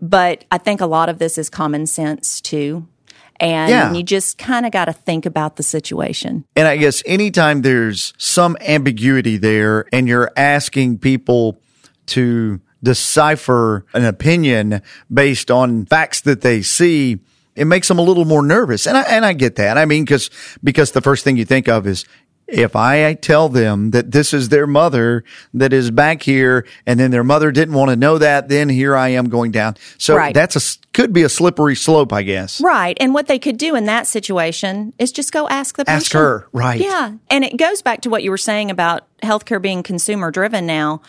but 0.00 0.44
I 0.50 0.58
think 0.58 0.80
a 0.80 0.86
lot 0.86 1.08
of 1.08 1.18
this 1.18 1.38
is 1.38 1.48
common 1.48 1.86
sense 1.86 2.40
too. 2.40 2.88
And 3.40 3.70
Yeah. 3.70 3.92
you 3.92 4.02
just 4.02 4.38
kind 4.38 4.64
of 4.66 4.72
got 4.72 4.84
to 4.86 4.92
think 4.92 5.26
about 5.26 5.56
the 5.56 5.62
situation. 5.62 6.44
And 6.56 6.68
I 6.68 6.76
guess 6.76 7.02
anytime 7.06 7.62
there's 7.62 8.12
some 8.18 8.56
ambiguity 8.60 9.36
there 9.38 9.86
and 9.92 10.06
you're 10.08 10.30
asking 10.36 10.98
people 10.98 11.60
to 12.06 12.60
decipher 12.82 13.84
an 13.94 14.04
opinion 14.04 14.82
based 15.12 15.50
on 15.50 15.86
facts 15.86 16.20
that 16.22 16.42
they 16.42 16.62
see, 16.62 17.18
it 17.56 17.64
makes 17.66 17.88
them 17.88 17.98
a 17.98 18.02
little 18.02 18.24
more 18.24 18.42
nervous. 18.42 18.86
And 18.86 18.96
I, 18.96 19.02
and 19.02 19.24
I 19.24 19.32
get 19.32 19.56
that. 19.56 19.78
I 19.78 19.84
mean, 19.84 20.06
cause, 20.06 20.30
because 20.62 20.92
the 20.92 21.00
first 21.00 21.24
thing 21.24 21.36
you 21.36 21.44
think 21.44 21.68
of 21.68 21.86
is, 21.86 22.04
if 22.46 22.76
I 22.76 23.14
tell 23.14 23.48
them 23.48 23.90
that 23.92 24.10
this 24.10 24.34
is 24.34 24.50
their 24.50 24.66
mother 24.66 25.24
that 25.54 25.72
is 25.72 25.90
back 25.90 26.22
here 26.22 26.66
and 26.86 27.00
then 27.00 27.10
their 27.10 27.24
mother 27.24 27.50
didn't 27.50 27.74
want 27.74 27.90
to 27.90 27.96
know 27.96 28.18
that, 28.18 28.48
then 28.48 28.68
here 28.68 28.94
I 28.94 29.08
am 29.10 29.28
going 29.28 29.50
down. 29.50 29.76
So 29.98 30.14
Right. 30.16 30.34
that's 30.34 30.56
a, 30.56 30.78
could 30.92 31.12
be 31.12 31.22
a 31.22 31.28
slippery 31.28 31.74
slope, 31.74 32.12
I 32.12 32.22
guess. 32.22 32.60
Right. 32.60 32.96
And 33.00 33.14
what 33.14 33.26
they 33.28 33.38
could 33.38 33.56
do 33.56 33.74
in 33.74 33.86
that 33.86 34.06
situation 34.06 34.92
is 34.98 35.10
just 35.10 35.32
go 35.32 35.48
ask 35.48 35.76
the 35.76 35.88
Ask 35.90 36.06
patient. 36.06 36.20
her, 36.20 36.48
right. 36.52 36.80
Yeah. 36.80 37.12
And 37.30 37.44
it 37.44 37.56
goes 37.56 37.80
back 37.82 38.02
to 38.02 38.10
what 38.10 38.22
you 38.22 38.30
were 38.30 38.36
saying 38.38 38.70
about 38.70 39.06
healthcare 39.22 39.60
being 39.62 39.82
consumer 39.82 40.30
driven 40.30 40.66
now. 40.66 41.00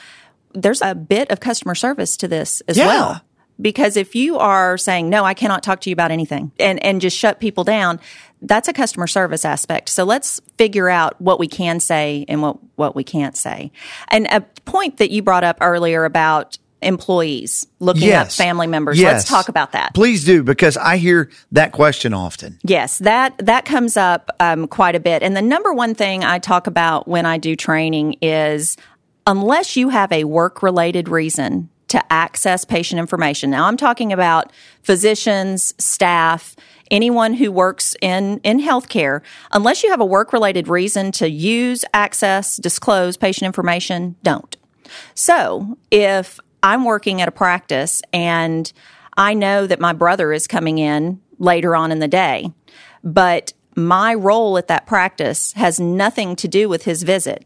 There's 0.54 0.82
a 0.82 0.96
bit 0.96 1.32
of 1.32 1.42
customer 1.42 1.76
service 1.76 2.16
to 2.18 2.28
this 2.30 2.62
as 2.68 2.78
Yeah. 2.78 2.88
well. 2.88 3.22
Because 3.62 3.96
if 3.96 4.16
you 4.16 4.38
are 4.38 4.78
saying, 4.78 5.10
no, 5.10 5.24
I 5.24 5.34
cannot 5.34 5.64
talk 5.64 5.82
to 5.82 5.90
you 5.90 5.94
about 5.94 6.12
anything 6.12 6.52
and, 6.60 6.84
and 6.84 7.00
just 7.00 7.18
shut 7.18 7.40
people 7.40 7.64
down, 7.64 8.00
that's 8.42 8.68
a 8.68 8.74
customer 8.74 9.08
service 9.08 9.46
aspect. 9.46 9.90
So 9.90 10.04
let's 10.04 10.42
figure 10.58 10.90
out 10.90 11.20
what 11.22 11.40
we 11.40 11.48
can 11.48 11.80
say 11.80 12.26
and 12.28 12.42
what, 12.42 12.58
what 12.76 12.96
we 12.96 13.04
can't 13.04 13.36
say. 13.36 13.72
And 14.10 14.28
a 14.28 14.42
point 14.42 14.98
that 14.98 15.10
you 15.10 15.22
brought 15.22 15.44
up 15.44 15.58
earlier 15.62 16.04
about 16.04 16.58
employees 16.82 17.66
looking 17.80 18.12
up 18.12 18.32
family 18.32 18.68
members. 18.68 19.02
Let's 19.02 19.28
talk 19.28 19.50
about 19.50 19.72
that. 19.72 19.94
Please 19.96 20.24
do, 20.24 20.44
because 20.44 20.78
I 20.78 20.98
hear 20.98 21.32
that 21.52 21.72
question 21.72 22.14
often. 22.14 22.60
Yes, 22.64 23.00
that 23.00 23.38
that 23.40 23.66
comes 23.66 23.98
up 23.98 24.30
um, 24.40 24.68
quite 24.68 24.96
a 24.96 25.00
bit. 25.00 25.24
And 25.24 25.36
the 25.36 25.42
number 25.42 25.74
one 25.74 25.96
thing 25.96 26.24
I 26.24 26.38
talk 26.40 26.68
about 26.68 27.08
when 27.08 27.26
I 27.26 27.38
do 27.38 27.56
training 27.56 28.18
is 28.22 28.78
unless 29.26 29.76
you 29.76 29.90
have 29.90 30.12
a 30.12 30.26
work 30.26 30.62
related 30.62 31.10
reason 31.10 31.70
to 31.88 32.14
access 32.14 32.66
patient 32.66 33.00
information. 33.00 33.50
Now 33.50 33.66
I'm 33.66 33.78
talking 33.78 34.12
about 34.12 34.52
physicians, 34.82 35.74
staff, 35.78 36.56
anyone 36.92 37.34
who 37.34 37.52
works 37.52 37.96
in 38.02 38.40
in 38.44 38.60
healthcare. 38.60 39.22
Unless 39.52 39.84
you 39.84 39.90
have 39.90 40.02
a 40.02 40.06
work 40.06 40.34
related 40.34 40.68
reason 40.68 41.12
to 41.14 41.30
use, 41.30 41.86
access, 41.94 42.58
disclose 42.58 43.18
patient 43.18 43.46
information, 43.46 44.16
don't. 44.24 44.56
So 45.14 45.78
if 45.92 46.40
I'm 46.64 46.84
working 46.84 47.22
at 47.22 47.28
a 47.28 47.32
practice 47.32 48.02
and 48.14 48.72
I 49.18 49.34
know 49.34 49.68
that 49.68 49.80
my 49.80 49.94
brother 49.94 50.34
is 50.34 50.48
coming 50.48 50.78
in 50.78 51.22
later 51.38 51.76
on 51.76 51.92
in 51.92 52.00
the 52.00 52.08
day, 52.08 52.52
but 53.04 53.54
my 53.76 54.14
role 54.14 54.58
at 54.58 54.68
that 54.68 54.88
practice 54.88 55.54
has 55.54 55.80
nothing 55.80 56.36
to 56.38 56.48
do 56.48 56.70
with 56.70 56.86
his 56.86 57.04
visit, 57.04 57.46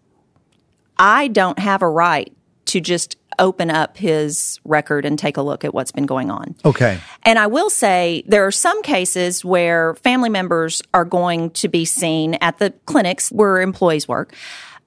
I 0.98 1.28
don't 1.28 1.60
have 1.60 1.82
a 1.82 1.90
right 1.90 2.32
to 2.66 2.80
just 2.80 3.18
open 3.40 3.72
up 3.72 3.98
his 3.98 4.60
record 4.66 5.06
and 5.06 5.18
take 5.18 5.38
a 5.38 5.42
look 5.42 5.66
at 5.66 5.74
what's 5.74 5.92
been 5.92 6.06
going 6.06 6.30
on. 6.30 6.56
Okay. 6.64 7.00
And 7.24 7.40
I 7.40 7.48
will 7.48 7.70
say 7.70 8.24
there 8.28 8.46
are 8.46 8.52
some 8.52 8.82
cases 8.84 9.44
where 9.44 9.96
family 9.96 10.30
members 10.30 10.82
are 10.94 11.06
going 11.06 11.50
to 11.52 11.68
be 11.68 11.86
seen 11.86 12.36
at 12.36 12.60
the 12.60 12.72
clinics 12.86 13.32
where 13.32 13.62
employees 13.62 14.08
work. 14.08 14.34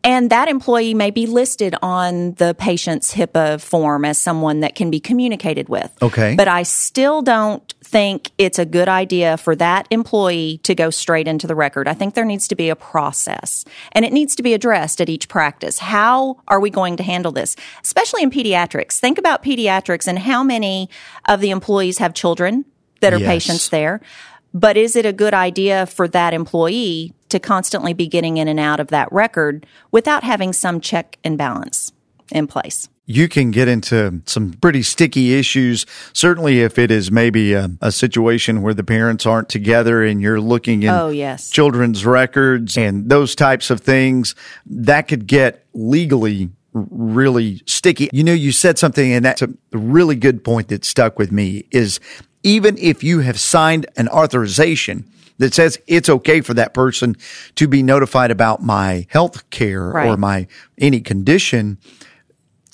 And 0.05 0.31
that 0.31 0.49
employee 0.49 0.95
may 0.95 1.11
be 1.11 1.27
listed 1.27 1.77
on 1.81 2.33
the 2.35 2.55
patient's 2.55 3.15
HIPAA 3.15 3.61
form 3.61 4.05
as 4.05 4.19
someone 4.19 4.61
that 4.61 4.75
can 4.75 4.91
be 4.91 4.99
communicated 4.99 5.69
with. 5.69 5.93
Okay. 6.03 6.35
But 6.35 6.49
I 6.49 6.65
still 6.65 7.23
don't 7.23 7.63
think 7.85 8.33
it's 8.39 8.59
a 8.59 8.65
good 8.65 8.89
idea 8.89 9.37
for 9.37 9.55
that 9.57 9.87
employee 9.91 10.59
to 10.65 10.75
go 10.75 10.91
straight 10.91 11.29
into 11.29 11.47
the 11.47 11.55
record. 11.55 11.87
I 11.87 11.95
think 11.95 12.15
there 12.15 12.25
needs 12.25 12.49
to 12.49 12.55
be 12.57 12.69
a 12.69 12.75
process 12.77 13.65
and 13.93 14.05
it 14.05 14.13
needs 14.13 14.35
to 14.37 14.43
be 14.43 14.55
addressed 14.55 15.01
at 15.01 15.09
each 15.09 15.29
practice. 15.29 15.79
How 15.79 16.41
are 16.49 16.59
we 16.59 16.71
going 16.71 16.97
to 16.97 17.03
handle 17.03 17.31
this? 17.33 17.55
Especially 17.83 18.23
in 18.23 18.31
pediatrics. 18.31 18.99
Think 18.99 19.19
about 19.19 19.43
pediatrics 19.45 20.09
and 20.09 20.19
how 20.19 20.43
many 20.43 20.89
of 21.29 21.41
the 21.41 21.51
employees 21.51 21.99
have 21.99 22.15
children 22.15 22.65
that 23.01 23.13
are 23.13 23.19
Yes. 23.19 23.29
patients 23.29 23.69
there. 23.69 24.01
But 24.55 24.77
is 24.77 24.97
it 24.97 25.07
a 25.07 25.13
good 25.13 25.35
idea 25.35 25.87
for 25.87 26.09
that 26.09 26.35
employee 26.35 27.15
to 27.33 27.41
constantly 27.41 27.93
be 27.93 28.07
getting 28.07 28.37
in 28.39 28.49
and 28.49 28.61
out 28.61 28.81
of 28.81 28.89
that 28.89 29.11
record 29.13 29.67
without 29.91 30.25
having 30.25 30.53
some 30.53 30.81
check 30.81 31.19
and 31.25 31.37
balance 31.37 31.93
in 32.31 32.47
place? 32.47 32.89
You 33.05 33.29
can 33.29 33.51
get 33.51 33.67
into 33.67 34.23
some 34.27 34.53
pretty 34.53 34.83
sticky 34.83 35.35
issues. 35.35 35.85
Certainly, 36.13 36.61
if 36.63 36.79
it 36.79 36.91
is 36.93 37.11
maybe 37.11 37.53
a, 37.53 37.69
a 37.81 37.91
situation 37.91 38.63
where 38.63 38.75
the 38.75 38.85
parents 38.85 39.27
aren't 39.27 39.49
together 39.49 40.05
and 40.05 40.23
you're 40.23 40.41
looking 40.41 40.85
in 40.85 40.91
Oh, 40.91 41.09
yes. 41.09 41.51
children's 41.51 42.07
records 42.07 42.79
and 42.79 43.09
those 43.11 43.35
types 43.35 43.71
of 43.71 43.81
things, 43.81 44.37
that 44.67 45.09
could 45.09 45.27
get 45.27 45.67
legally 45.75 46.51
really 46.75 47.61
sticky. 47.67 48.09
You 48.13 48.25
know, 48.25 48.33
you 48.33 48.53
said 48.53 48.79
something 48.79 49.13
and 49.13 49.25
that's 49.25 49.43
a 49.43 49.49
really 49.73 50.17
good 50.17 50.43
point 50.45 50.69
that 50.69 50.85
stuck 50.85 51.19
with 51.19 51.31
me 51.33 51.67
is 51.71 52.01
even 52.45 52.79
if 52.79 53.05
you 53.05 53.19
have 53.21 53.39
signed 53.39 53.87
an 53.97 54.09
authorization 54.09 55.05
that 55.39 55.55
says 55.55 55.79
it's 55.87 56.09
okay 56.09 56.41
for 56.41 56.55
that 56.55 56.75
person 56.75 57.17
to 57.57 57.67
be 57.69 57.83
notified 57.83 58.31
about 58.31 58.63
my 58.63 59.07
health 59.11 59.49
care 59.51 59.89
Right. 59.89 60.09
or 60.09 60.17
my 60.17 60.47
any 60.79 61.01
condition 61.01 61.79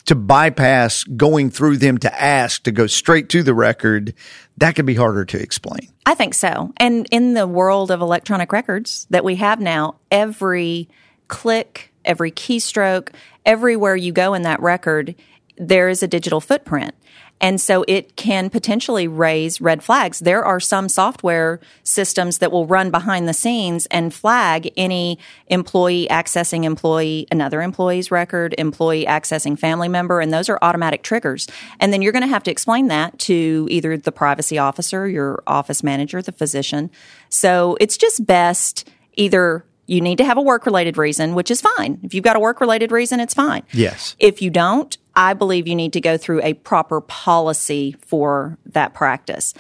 to 0.07 0.15
bypass 0.15 1.05
going 1.05 1.51
through 1.51 1.77
them 1.77 1.99
to 1.99 2.23
ask 2.23 2.63
to 2.63 2.71
go 2.73 2.87
straight 2.87 3.29
to 3.29 3.43
the 3.43 3.53
record, 3.53 4.15
that 4.57 4.75
could 4.75 4.87
be 4.87 4.95
harder 4.95 5.25
to 5.27 5.39
explain. 5.39 5.87
I 6.07 6.15
think 6.15 6.33
so. 6.33 6.73
And 6.79 7.07
in 7.11 7.35
the 7.35 7.47
world 7.47 7.91
of 7.91 8.01
electronic 8.01 8.51
records 8.53 9.07
that 9.11 9.23
we 9.23 9.37
have 9.37 9.61
now, 9.61 9.97
every 10.11 10.89
click, 11.29 11.93
every 12.07 12.33
keystroke, 12.33 13.11
everywhere 13.45 13.97
you 13.97 14.13
go 14.13 14.33
in 14.33 14.43
that 14.43 14.61
record, 14.61 15.15
there 15.59 15.89
is 15.89 16.03
a 16.03 16.09
digital 16.09 16.41
footprint. 16.41 16.95
And 17.41 17.61
so 17.61 17.85
it 17.87 18.17
can 18.17 18.51
potentially 18.51 19.07
raise 19.07 19.61
red 19.61 19.83
flags. 19.83 20.19
There 20.19 20.45
are 20.45 20.59
some 20.59 20.89
software 20.89 21.61
systems 21.85 22.39
that 22.39 22.51
will 22.51 22.67
run 22.67 22.91
behind 22.91 23.29
the 23.29 23.33
scenes 23.35 23.87
and 23.87 24.13
flag 24.13 24.73
any 24.77 25.19
employee 25.47 26.09
accessing 26.11 26.65
employee, 26.65 27.27
another 27.31 27.63
employee's 27.63 28.11
record, 28.11 28.55
employee 28.59 29.05
accessing 29.07 29.57
family 29.59 29.89
member, 29.89 30.21
and 30.21 30.33
those 30.33 30.49
are 30.49 30.59
automatic 30.63 31.03
triggers. 31.03 31.47
And 31.79 31.93
then 31.93 32.03
you're 32.03 32.13
going 32.13 32.23
to 32.23 32.29
have 32.29 32.43
to 32.45 32.51
explain 32.51 32.89
that 32.89 33.19
to 33.21 33.69
either 33.71 33.97
the 33.97 34.13
privacy 34.13 34.59
officer, 34.59 35.09
your 35.09 35.43
office 35.47 35.85
manager, 35.85 36.21
the 36.21 36.33
physician. 36.33 36.91
So 37.29 37.77
it's 37.81 37.97
just 37.97 38.27
best 38.27 38.89
either 39.15 39.65
you 39.87 40.01
need 40.03 40.19
to 40.19 40.25
have 40.25 40.37
a 40.37 40.43
work 40.43 40.67
related 40.67 40.99
reason, 40.99 41.35
which 41.35 41.51
is 41.51 41.61
fine. 41.63 41.99
If 42.03 42.13
you've 42.13 42.25
got 42.25 42.37
a 42.37 42.41
work 42.41 42.61
related 42.61 42.93
reason, 42.93 43.21
it's 43.21 43.33
fine. 43.33 43.63
Yes. 43.73 44.17
If 44.19 44.43
you 44.43 44.51
don't, 44.51 44.97
I 45.19 45.35
believe 45.35 45.67
you 45.67 45.75
need 45.75 45.95
to 45.95 46.01
go 46.01 46.17
through 46.17 46.43
a 46.45 46.55
proper 46.55 47.01
policy 47.01 47.97
for 48.07 48.57
that 48.67 48.95
practice. 48.95 49.53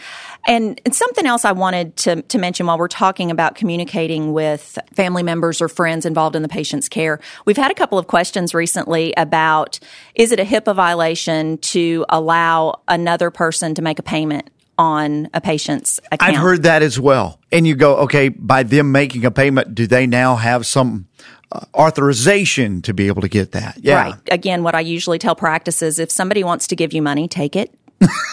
And, 0.47 0.81
and 0.85 0.95
something 0.95 1.27
else 1.27 1.45
I 1.45 1.51
wanted 1.51 1.97
to, 1.97 2.23
to 2.23 2.39
mention 2.39 2.67
while 2.67 2.79
we're 2.79 2.87
talking 2.87 3.33
about 3.33 3.57
communicating 3.57 4.33
with 4.33 4.79
family 4.95 5.25
members 5.25 5.61
or 5.61 5.67
friends 5.69 6.07
involved 6.07 6.37
in 6.37 6.43
the 6.43 6.49
patient's 6.49 6.89
care, 6.89 7.19
we've 7.45 7.57
had 7.57 7.73
a 7.73 7.75
couple 7.75 7.99
of 7.99 8.07
questions 8.07 8.55
recently 8.55 9.13
about 9.17 9.81
is 10.15 10.31
it 10.31 10.39
a 10.39 10.45
HIPAA 10.45 10.77
violation 10.77 11.59
to 11.59 12.07
allow 12.09 12.81
another 12.87 13.33
person 13.33 13.75
to 13.75 13.83
make 13.83 13.99
a 13.99 14.03
payment 14.05 14.51
on 14.79 15.29
a 15.35 15.41
patient's 15.41 15.99
account? 16.13 16.37
I've 16.37 16.41
heard 16.41 16.63
that 16.63 16.83
as 16.83 17.01
well. 17.01 17.41
And 17.51 17.67
you 17.67 17.75
go, 17.75 17.97
okay, 17.97 18.29
by 18.29 18.63
them 18.63 18.93
making 18.93 19.25
a 19.25 19.33
payment, 19.33 19.75
do 19.75 19.89
they 19.89 20.07
now 20.07 20.37
have 20.37 20.67
some 20.67 21.09
uh, 21.53 21.65
authorization 21.75 22.83
to 22.83 22.95
be 22.95 23.07
able 23.07 23.23
to 23.23 23.29
get 23.29 23.53
that? 23.53 23.79
Yeah. 23.81 24.03
Right. 24.03 24.15
Again, 24.31 24.63
what 24.63 24.75
I 24.75 24.81
usually 24.81 25.19
tell 25.19 25.35
practices 25.35 25.99
if 25.99 26.11
somebody 26.11 26.45
wants 26.45 26.67
to 26.69 26.77
give 26.77 26.93
you 26.93 27.03
money, 27.03 27.29
take 27.29 27.57
it. 27.57 27.75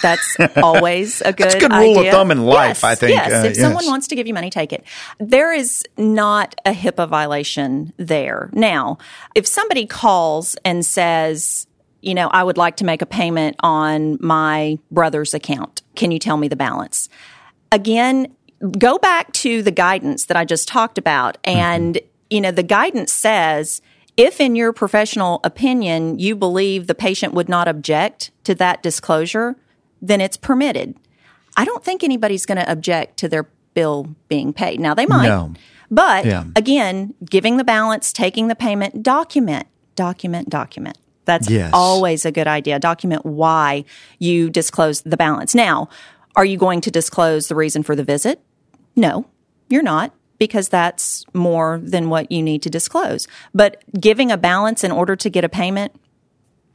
That's 0.02 0.38
always 0.58 1.22
a 1.22 1.34
good 1.34 1.56
a 1.56 1.60
good 1.60 1.72
rule 1.72 2.00
of 2.00 2.08
thumb 2.08 2.32
in 2.32 2.46
life, 2.46 2.78
Yes, 2.78 2.84
I 2.84 2.96
think. 2.96 3.18
Yes, 3.18 3.32
Uh, 3.32 3.48
if 3.48 3.56
someone 3.56 3.86
wants 3.88 4.08
to 4.08 4.16
give 4.16 4.28
you 4.28 4.34
money, 4.34 4.50
take 4.50 4.72
it. 4.72 4.84
There 5.20 5.54
is 5.54 5.84
not 5.98 6.56
a 6.66 6.72
HIPAA 6.72 7.08
violation 7.10 7.94
there. 7.98 8.50
Now, 8.54 9.00
if 9.34 9.48
somebody 9.48 9.86
calls 9.88 10.56
and 10.64 10.86
says, 10.86 11.66
you 12.02 12.14
know, 12.14 12.28
I 12.28 12.44
would 12.44 12.58
like 12.58 12.78
to 12.78 12.86
make 12.86 13.02
a 13.02 13.08
payment 13.08 13.56
on 13.62 14.20
my 14.22 14.78
brother's 14.92 15.34
account. 15.34 15.82
Can 15.96 16.12
you 16.12 16.20
tell 16.20 16.38
me 16.38 16.48
the 16.48 16.56
balance? 16.56 17.10
Again, 17.72 18.36
go 18.78 19.00
back 19.00 19.34
to 19.34 19.64
the 19.64 19.72
guidance 19.72 20.26
that 20.26 20.38
I 20.38 20.46
just 20.46 20.68
talked 20.68 21.00
about. 21.00 21.40
And, 21.44 22.00
you 22.30 22.42
know, 22.42 22.52
the 22.52 22.64
guidance 22.64 23.12
says 23.12 23.82
if, 24.18 24.40
in 24.40 24.56
your 24.56 24.72
professional 24.74 25.40
opinion, 25.44 26.20
you 26.20 26.36
believe 26.36 26.88
the 26.88 26.96
patient 26.96 27.34
would 27.34 27.50
not 27.50 27.68
object 27.68 28.32
to 28.46 28.56
that 28.56 28.82
disclosure, 28.82 29.56
then 30.02 30.22
it's 30.22 30.38
permitted. 30.38 30.96
I 31.58 31.66
don't 31.66 31.84
think 31.84 32.04
anybody's 32.04 32.46
going 32.46 32.58
to 32.58 32.72
object 32.72 33.18
to 33.18 33.28
their 33.30 33.50
bill 33.74 34.16
being 34.28 34.54
paid. 34.54 34.80
Now, 34.80 34.94
they 34.94 35.06
might. 35.06 35.28
No. 35.28 35.54
But 35.92 36.26
Yeah. 36.26 36.46
again, 36.56 37.14
giving 37.30 37.58
the 37.58 37.64
balance, 37.64 38.12
taking 38.14 38.48
the 38.48 38.56
payment, 38.56 39.04
document, 39.04 39.68
document, 39.96 40.50
document. 40.50 40.98
That's 41.26 41.50
Yes. 41.50 41.72
always 41.74 42.26
a 42.26 42.32
good 42.32 42.48
idea. 42.48 42.80
Document 42.80 43.26
why 43.26 43.84
you 44.20 44.50
disclose 44.50 45.02
the 45.02 45.18
balance. 45.18 45.54
Now, 45.56 45.90
are 46.36 46.46
you 46.46 46.58
going 46.58 46.82
to 46.82 46.92
disclose 46.92 47.48
the 47.48 47.56
reason 47.56 47.84
for 47.84 47.96
the 47.96 48.04
visit? 48.04 48.42
No, 48.96 49.26
you're 49.70 49.84
not 49.84 50.14
because 50.38 50.70
that's 50.70 51.24
more 51.34 51.80
than 51.84 52.10
what 52.10 52.32
you 52.32 52.42
need 52.44 52.62
to 52.64 52.70
disclose. 52.70 53.28
But 53.54 53.84
giving 54.00 54.32
a 54.32 54.38
balance 54.38 54.84
in 54.84 54.92
order 54.92 55.16
to 55.16 55.30
get 55.30 55.44
a 55.44 55.50
payment, 55.50 55.94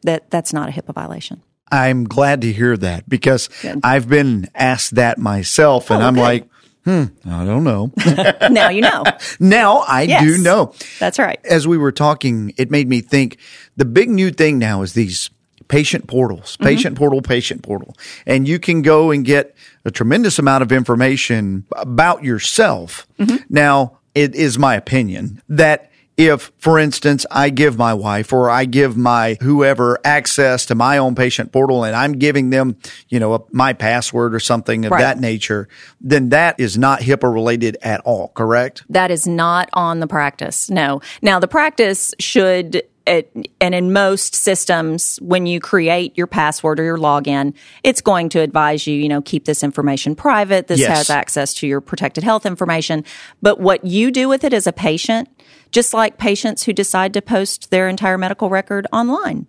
that 0.02 0.30
that's 0.30 0.52
not 0.52 0.68
a 0.68 0.72
HIPAA 0.72 0.94
violation. 0.94 1.42
I'm 1.72 2.04
glad 2.04 2.40
to 2.40 2.52
hear 2.52 2.76
that 2.78 3.08
because 3.08 3.48
I've 3.84 4.08
been 4.08 4.48
asked 4.54 4.96
that 4.96 5.18
myself 5.18 5.90
and 5.90 6.02
Oh, 6.02 6.06
I'm 6.06 6.14
good. 6.14 6.20
like, 6.20 6.48
hmm, 6.84 7.04
I 7.26 7.44
don't 7.44 7.62
know. 7.64 7.92
now 8.50 8.70
you 8.70 8.80
know. 8.80 9.04
now 9.40 9.84
I 9.86 10.02
Yes. 10.02 10.22
do 10.22 10.42
know. 10.42 10.74
That's 10.98 11.18
right. 11.18 11.38
As 11.44 11.68
we 11.68 11.78
were 11.78 11.92
talking, 11.92 12.52
it 12.56 12.70
made 12.70 12.88
me 12.88 13.00
think 13.02 13.36
the 13.76 13.84
big 13.84 14.08
new 14.10 14.30
thing 14.30 14.58
now 14.58 14.82
is 14.82 14.94
these 14.94 15.30
patient 15.70 16.06
portals, 16.06 16.56
Mm-hmm. 16.58 16.64
patient 16.64 16.98
portal, 16.98 17.22
patient 17.22 17.62
portal. 17.62 17.96
And 18.26 18.46
you 18.46 18.58
can 18.58 18.82
go 18.82 19.10
and 19.10 19.24
get 19.24 19.54
a 19.86 19.90
tremendous 19.90 20.38
amount 20.38 20.62
of 20.62 20.72
information 20.72 21.64
about 21.76 22.22
yourself. 22.22 23.06
Mm-hmm. 23.18 23.36
Now, 23.48 23.98
it 24.14 24.34
is 24.34 24.58
my 24.58 24.74
opinion 24.74 25.40
that 25.48 25.86
if, 26.16 26.52
for 26.58 26.78
instance, 26.78 27.24
I 27.30 27.48
give 27.48 27.78
my 27.78 27.94
wife 27.94 28.30
or 28.30 28.50
I 28.50 28.66
give 28.66 28.94
my 28.94 29.38
whoever 29.40 29.98
access 30.04 30.66
to 30.66 30.74
my 30.74 30.98
own 30.98 31.14
patient 31.14 31.50
portal 31.50 31.82
and 31.82 31.96
I'm 31.96 32.12
giving 32.12 32.50
them, 32.50 32.76
you 33.08 33.18
know, 33.18 33.32
a, 33.34 33.40
my 33.52 33.72
password 33.72 34.34
or 34.34 34.40
something 34.40 34.84
of 34.84 34.90
Right. 34.92 35.00
that 35.00 35.18
nature, 35.18 35.66
then 35.98 36.28
that 36.28 36.60
is 36.60 36.76
not 36.76 37.00
HIPAA 37.00 37.32
related 37.32 37.78
at 37.80 38.02
all, 38.02 38.28
correct? 38.34 38.82
That 38.90 39.10
is 39.10 39.26
not 39.26 39.70
on 39.72 40.00
the 40.00 40.06
practice. 40.06 40.68
No. 40.68 41.00
Now, 41.22 41.38
the 41.40 41.48
practice 41.48 42.12
should, 42.18 42.82
it, 43.06 43.48
and 43.60 43.74
in 43.74 43.92
most 43.92 44.34
systems, 44.34 45.16
when 45.22 45.46
you 45.46 45.58
create 45.60 46.16
your 46.16 46.26
password 46.26 46.78
or 46.78 46.84
your 46.84 46.98
login, 46.98 47.54
it's 47.82 48.00
going 48.00 48.28
to 48.30 48.40
advise 48.40 48.86
you, 48.86 48.94
you 48.94 49.08
know, 49.08 49.22
keep 49.22 49.46
this 49.46 49.62
information 49.64 50.14
private. 50.14 50.66
This 50.66 50.80
Yes. 50.80 50.96
has 50.96 51.10
access 51.10 51.54
to 51.54 51.66
your 51.66 51.80
protected 51.80 52.22
health 52.24 52.44
information. 52.46 53.04
But 53.42 53.58
what 53.60 53.84
you 53.84 54.10
do 54.10 54.28
with 54.28 54.44
it 54.44 54.52
as 54.52 54.66
a 54.66 54.72
patient, 54.72 55.28
just 55.72 55.94
like 55.94 56.18
patients 56.18 56.64
who 56.64 56.72
decide 56.72 57.14
to 57.14 57.22
post 57.22 57.70
their 57.70 57.88
entire 57.88 58.18
medical 58.18 58.50
record 58.50 58.86
online, 58.92 59.46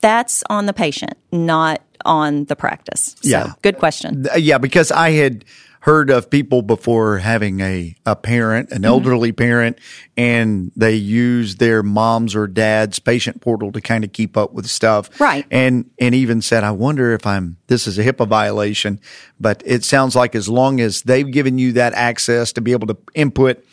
that's 0.00 0.42
on 0.50 0.66
the 0.66 0.72
patient, 0.72 1.14
not 1.32 1.80
on 2.04 2.44
the 2.46 2.56
practice. 2.56 3.16
So, 3.22 3.28
Yeah. 3.28 3.52
good 3.62 3.78
question. 3.78 4.26
Yeah, 4.36 4.58
because 4.58 4.90
I 4.90 5.10
had 5.10 5.44
heard 5.80 6.10
of 6.10 6.28
people 6.28 6.60
before 6.62 7.18
having 7.18 7.60
a, 7.60 7.94
a 8.04 8.14
parent, 8.14 8.68
Mm-hmm. 8.68 8.76
an 8.76 8.84
elderly 8.84 9.32
parent, 9.32 9.78
and 10.16 10.70
they 10.76 10.94
use 10.94 11.56
their 11.56 11.82
mom's 11.82 12.34
or 12.36 12.46
dad's 12.46 12.98
patient 12.98 13.40
portal 13.40 13.72
to 13.72 13.80
kind 13.80 14.04
of 14.04 14.12
keep 14.12 14.36
up 14.36 14.52
with 14.52 14.66
stuff. 14.66 15.18
Right. 15.20 15.46
And 15.50 15.90
and 15.98 16.14
even 16.14 16.42
said, 16.42 16.64
I 16.64 16.70
wonder 16.72 17.12
if 17.14 17.26
I'm 17.26 17.56
this 17.68 17.86
is 17.86 17.98
a 17.98 18.04
HIPAA 18.04 18.28
violation. 18.28 19.00
But 19.40 19.62
it 19.64 19.84
sounds 19.84 20.14
like 20.14 20.34
as 20.34 20.48
long 20.48 20.80
as 20.80 21.02
they've 21.02 21.30
given 21.30 21.58
you 21.58 21.72
that 21.72 21.94
access 21.94 22.52
to 22.52 22.60
be 22.60 22.72
able 22.72 22.86
to 22.88 22.98
input 23.14 23.64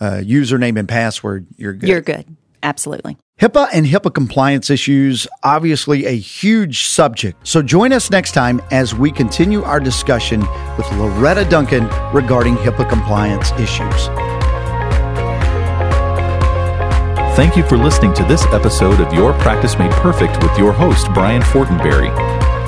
uh, 0.00 0.20
username 0.22 0.78
and 0.78 0.88
password, 0.88 1.46
you're 1.56 1.72
good. 1.72 1.88
You're 1.88 2.00
good. 2.00 2.26
Absolutely. 2.62 3.16
HIPAA 3.40 3.68
and 3.74 3.84
HIPAA 3.84 4.14
compliance 4.14 4.70
issues, 4.70 5.28
obviously 5.42 6.06
a 6.06 6.16
huge 6.16 6.84
subject. 6.84 7.46
So 7.46 7.60
join 7.60 7.92
us 7.92 8.10
next 8.10 8.32
time 8.32 8.62
as 8.70 8.94
we 8.94 9.12
continue 9.12 9.62
our 9.62 9.78
discussion 9.78 10.40
with 10.78 10.90
Loretta 10.92 11.44
Duncan 11.44 11.84
regarding 12.14 12.56
HIPAA 12.56 12.88
compliance 12.88 13.52
issues. 13.52 14.06
Thank 17.36 17.54
you 17.58 17.62
for 17.64 17.76
listening 17.76 18.14
to 18.14 18.24
this 18.24 18.46
episode 18.46 19.00
of 19.00 19.12
Your 19.12 19.34
Practice 19.34 19.78
Made 19.78 19.92
Perfect 19.92 20.42
with 20.42 20.56
your 20.56 20.72
host, 20.72 21.06
Brian 21.12 21.42
Fortenberry. 21.42 22.10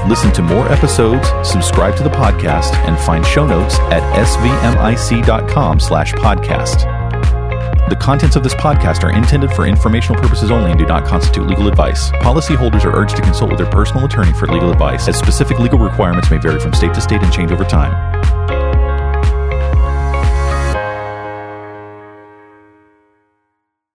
Listen 0.07 0.31
to 0.33 0.43
more 0.43 0.71
episodes, 0.71 1.29
subscribe 1.43 1.97
to 1.97 2.03
the 2.03 2.11
podcast, 2.11 2.75
and 2.87 2.99
find 2.99 3.25
show 3.25 3.47
notes 3.47 3.79
at 3.91 4.03
svmic.com 4.27 5.81
slash 5.81 6.13
podcast. 6.13 6.98
The 7.89 7.97
contents 7.97 8.37
of 8.37 8.43
this 8.43 8.55
podcast 8.55 9.03
are 9.03 9.11
intended 9.11 9.51
for 9.53 9.67
informational 9.67 10.21
purposes 10.21 10.51
only 10.51 10.71
and 10.71 10.79
do 10.79 10.85
not 10.85 11.07
constitute 11.07 11.47
legal 11.47 11.69
advice. 11.69 12.11
Policyholders 12.21 12.85
are 12.85 12.95
urged 12.95 13.17
to 13.17 13.23
consult 13.23 13.51
with 13.51 13.59
their 13.59 13.71
personal 13.71 14.05
attorney 14.05 14.35
for 14.35 14.47
legal 14.47 14.71
advice, 14.71 15.09
as 15.09 15.17
specific 15.17 15.59
legal 15.59 15.79
requirements 15.79 16.31
may 16.31 16.37
vary 16.37 16.61
from 16.61 16.75
state 16.75 16.93
to 16.93 17.01
state 17.01 17.23
and 17.23 17.33
change 17.33 17.51
over 17.51 17.65
time. 17.65 18.18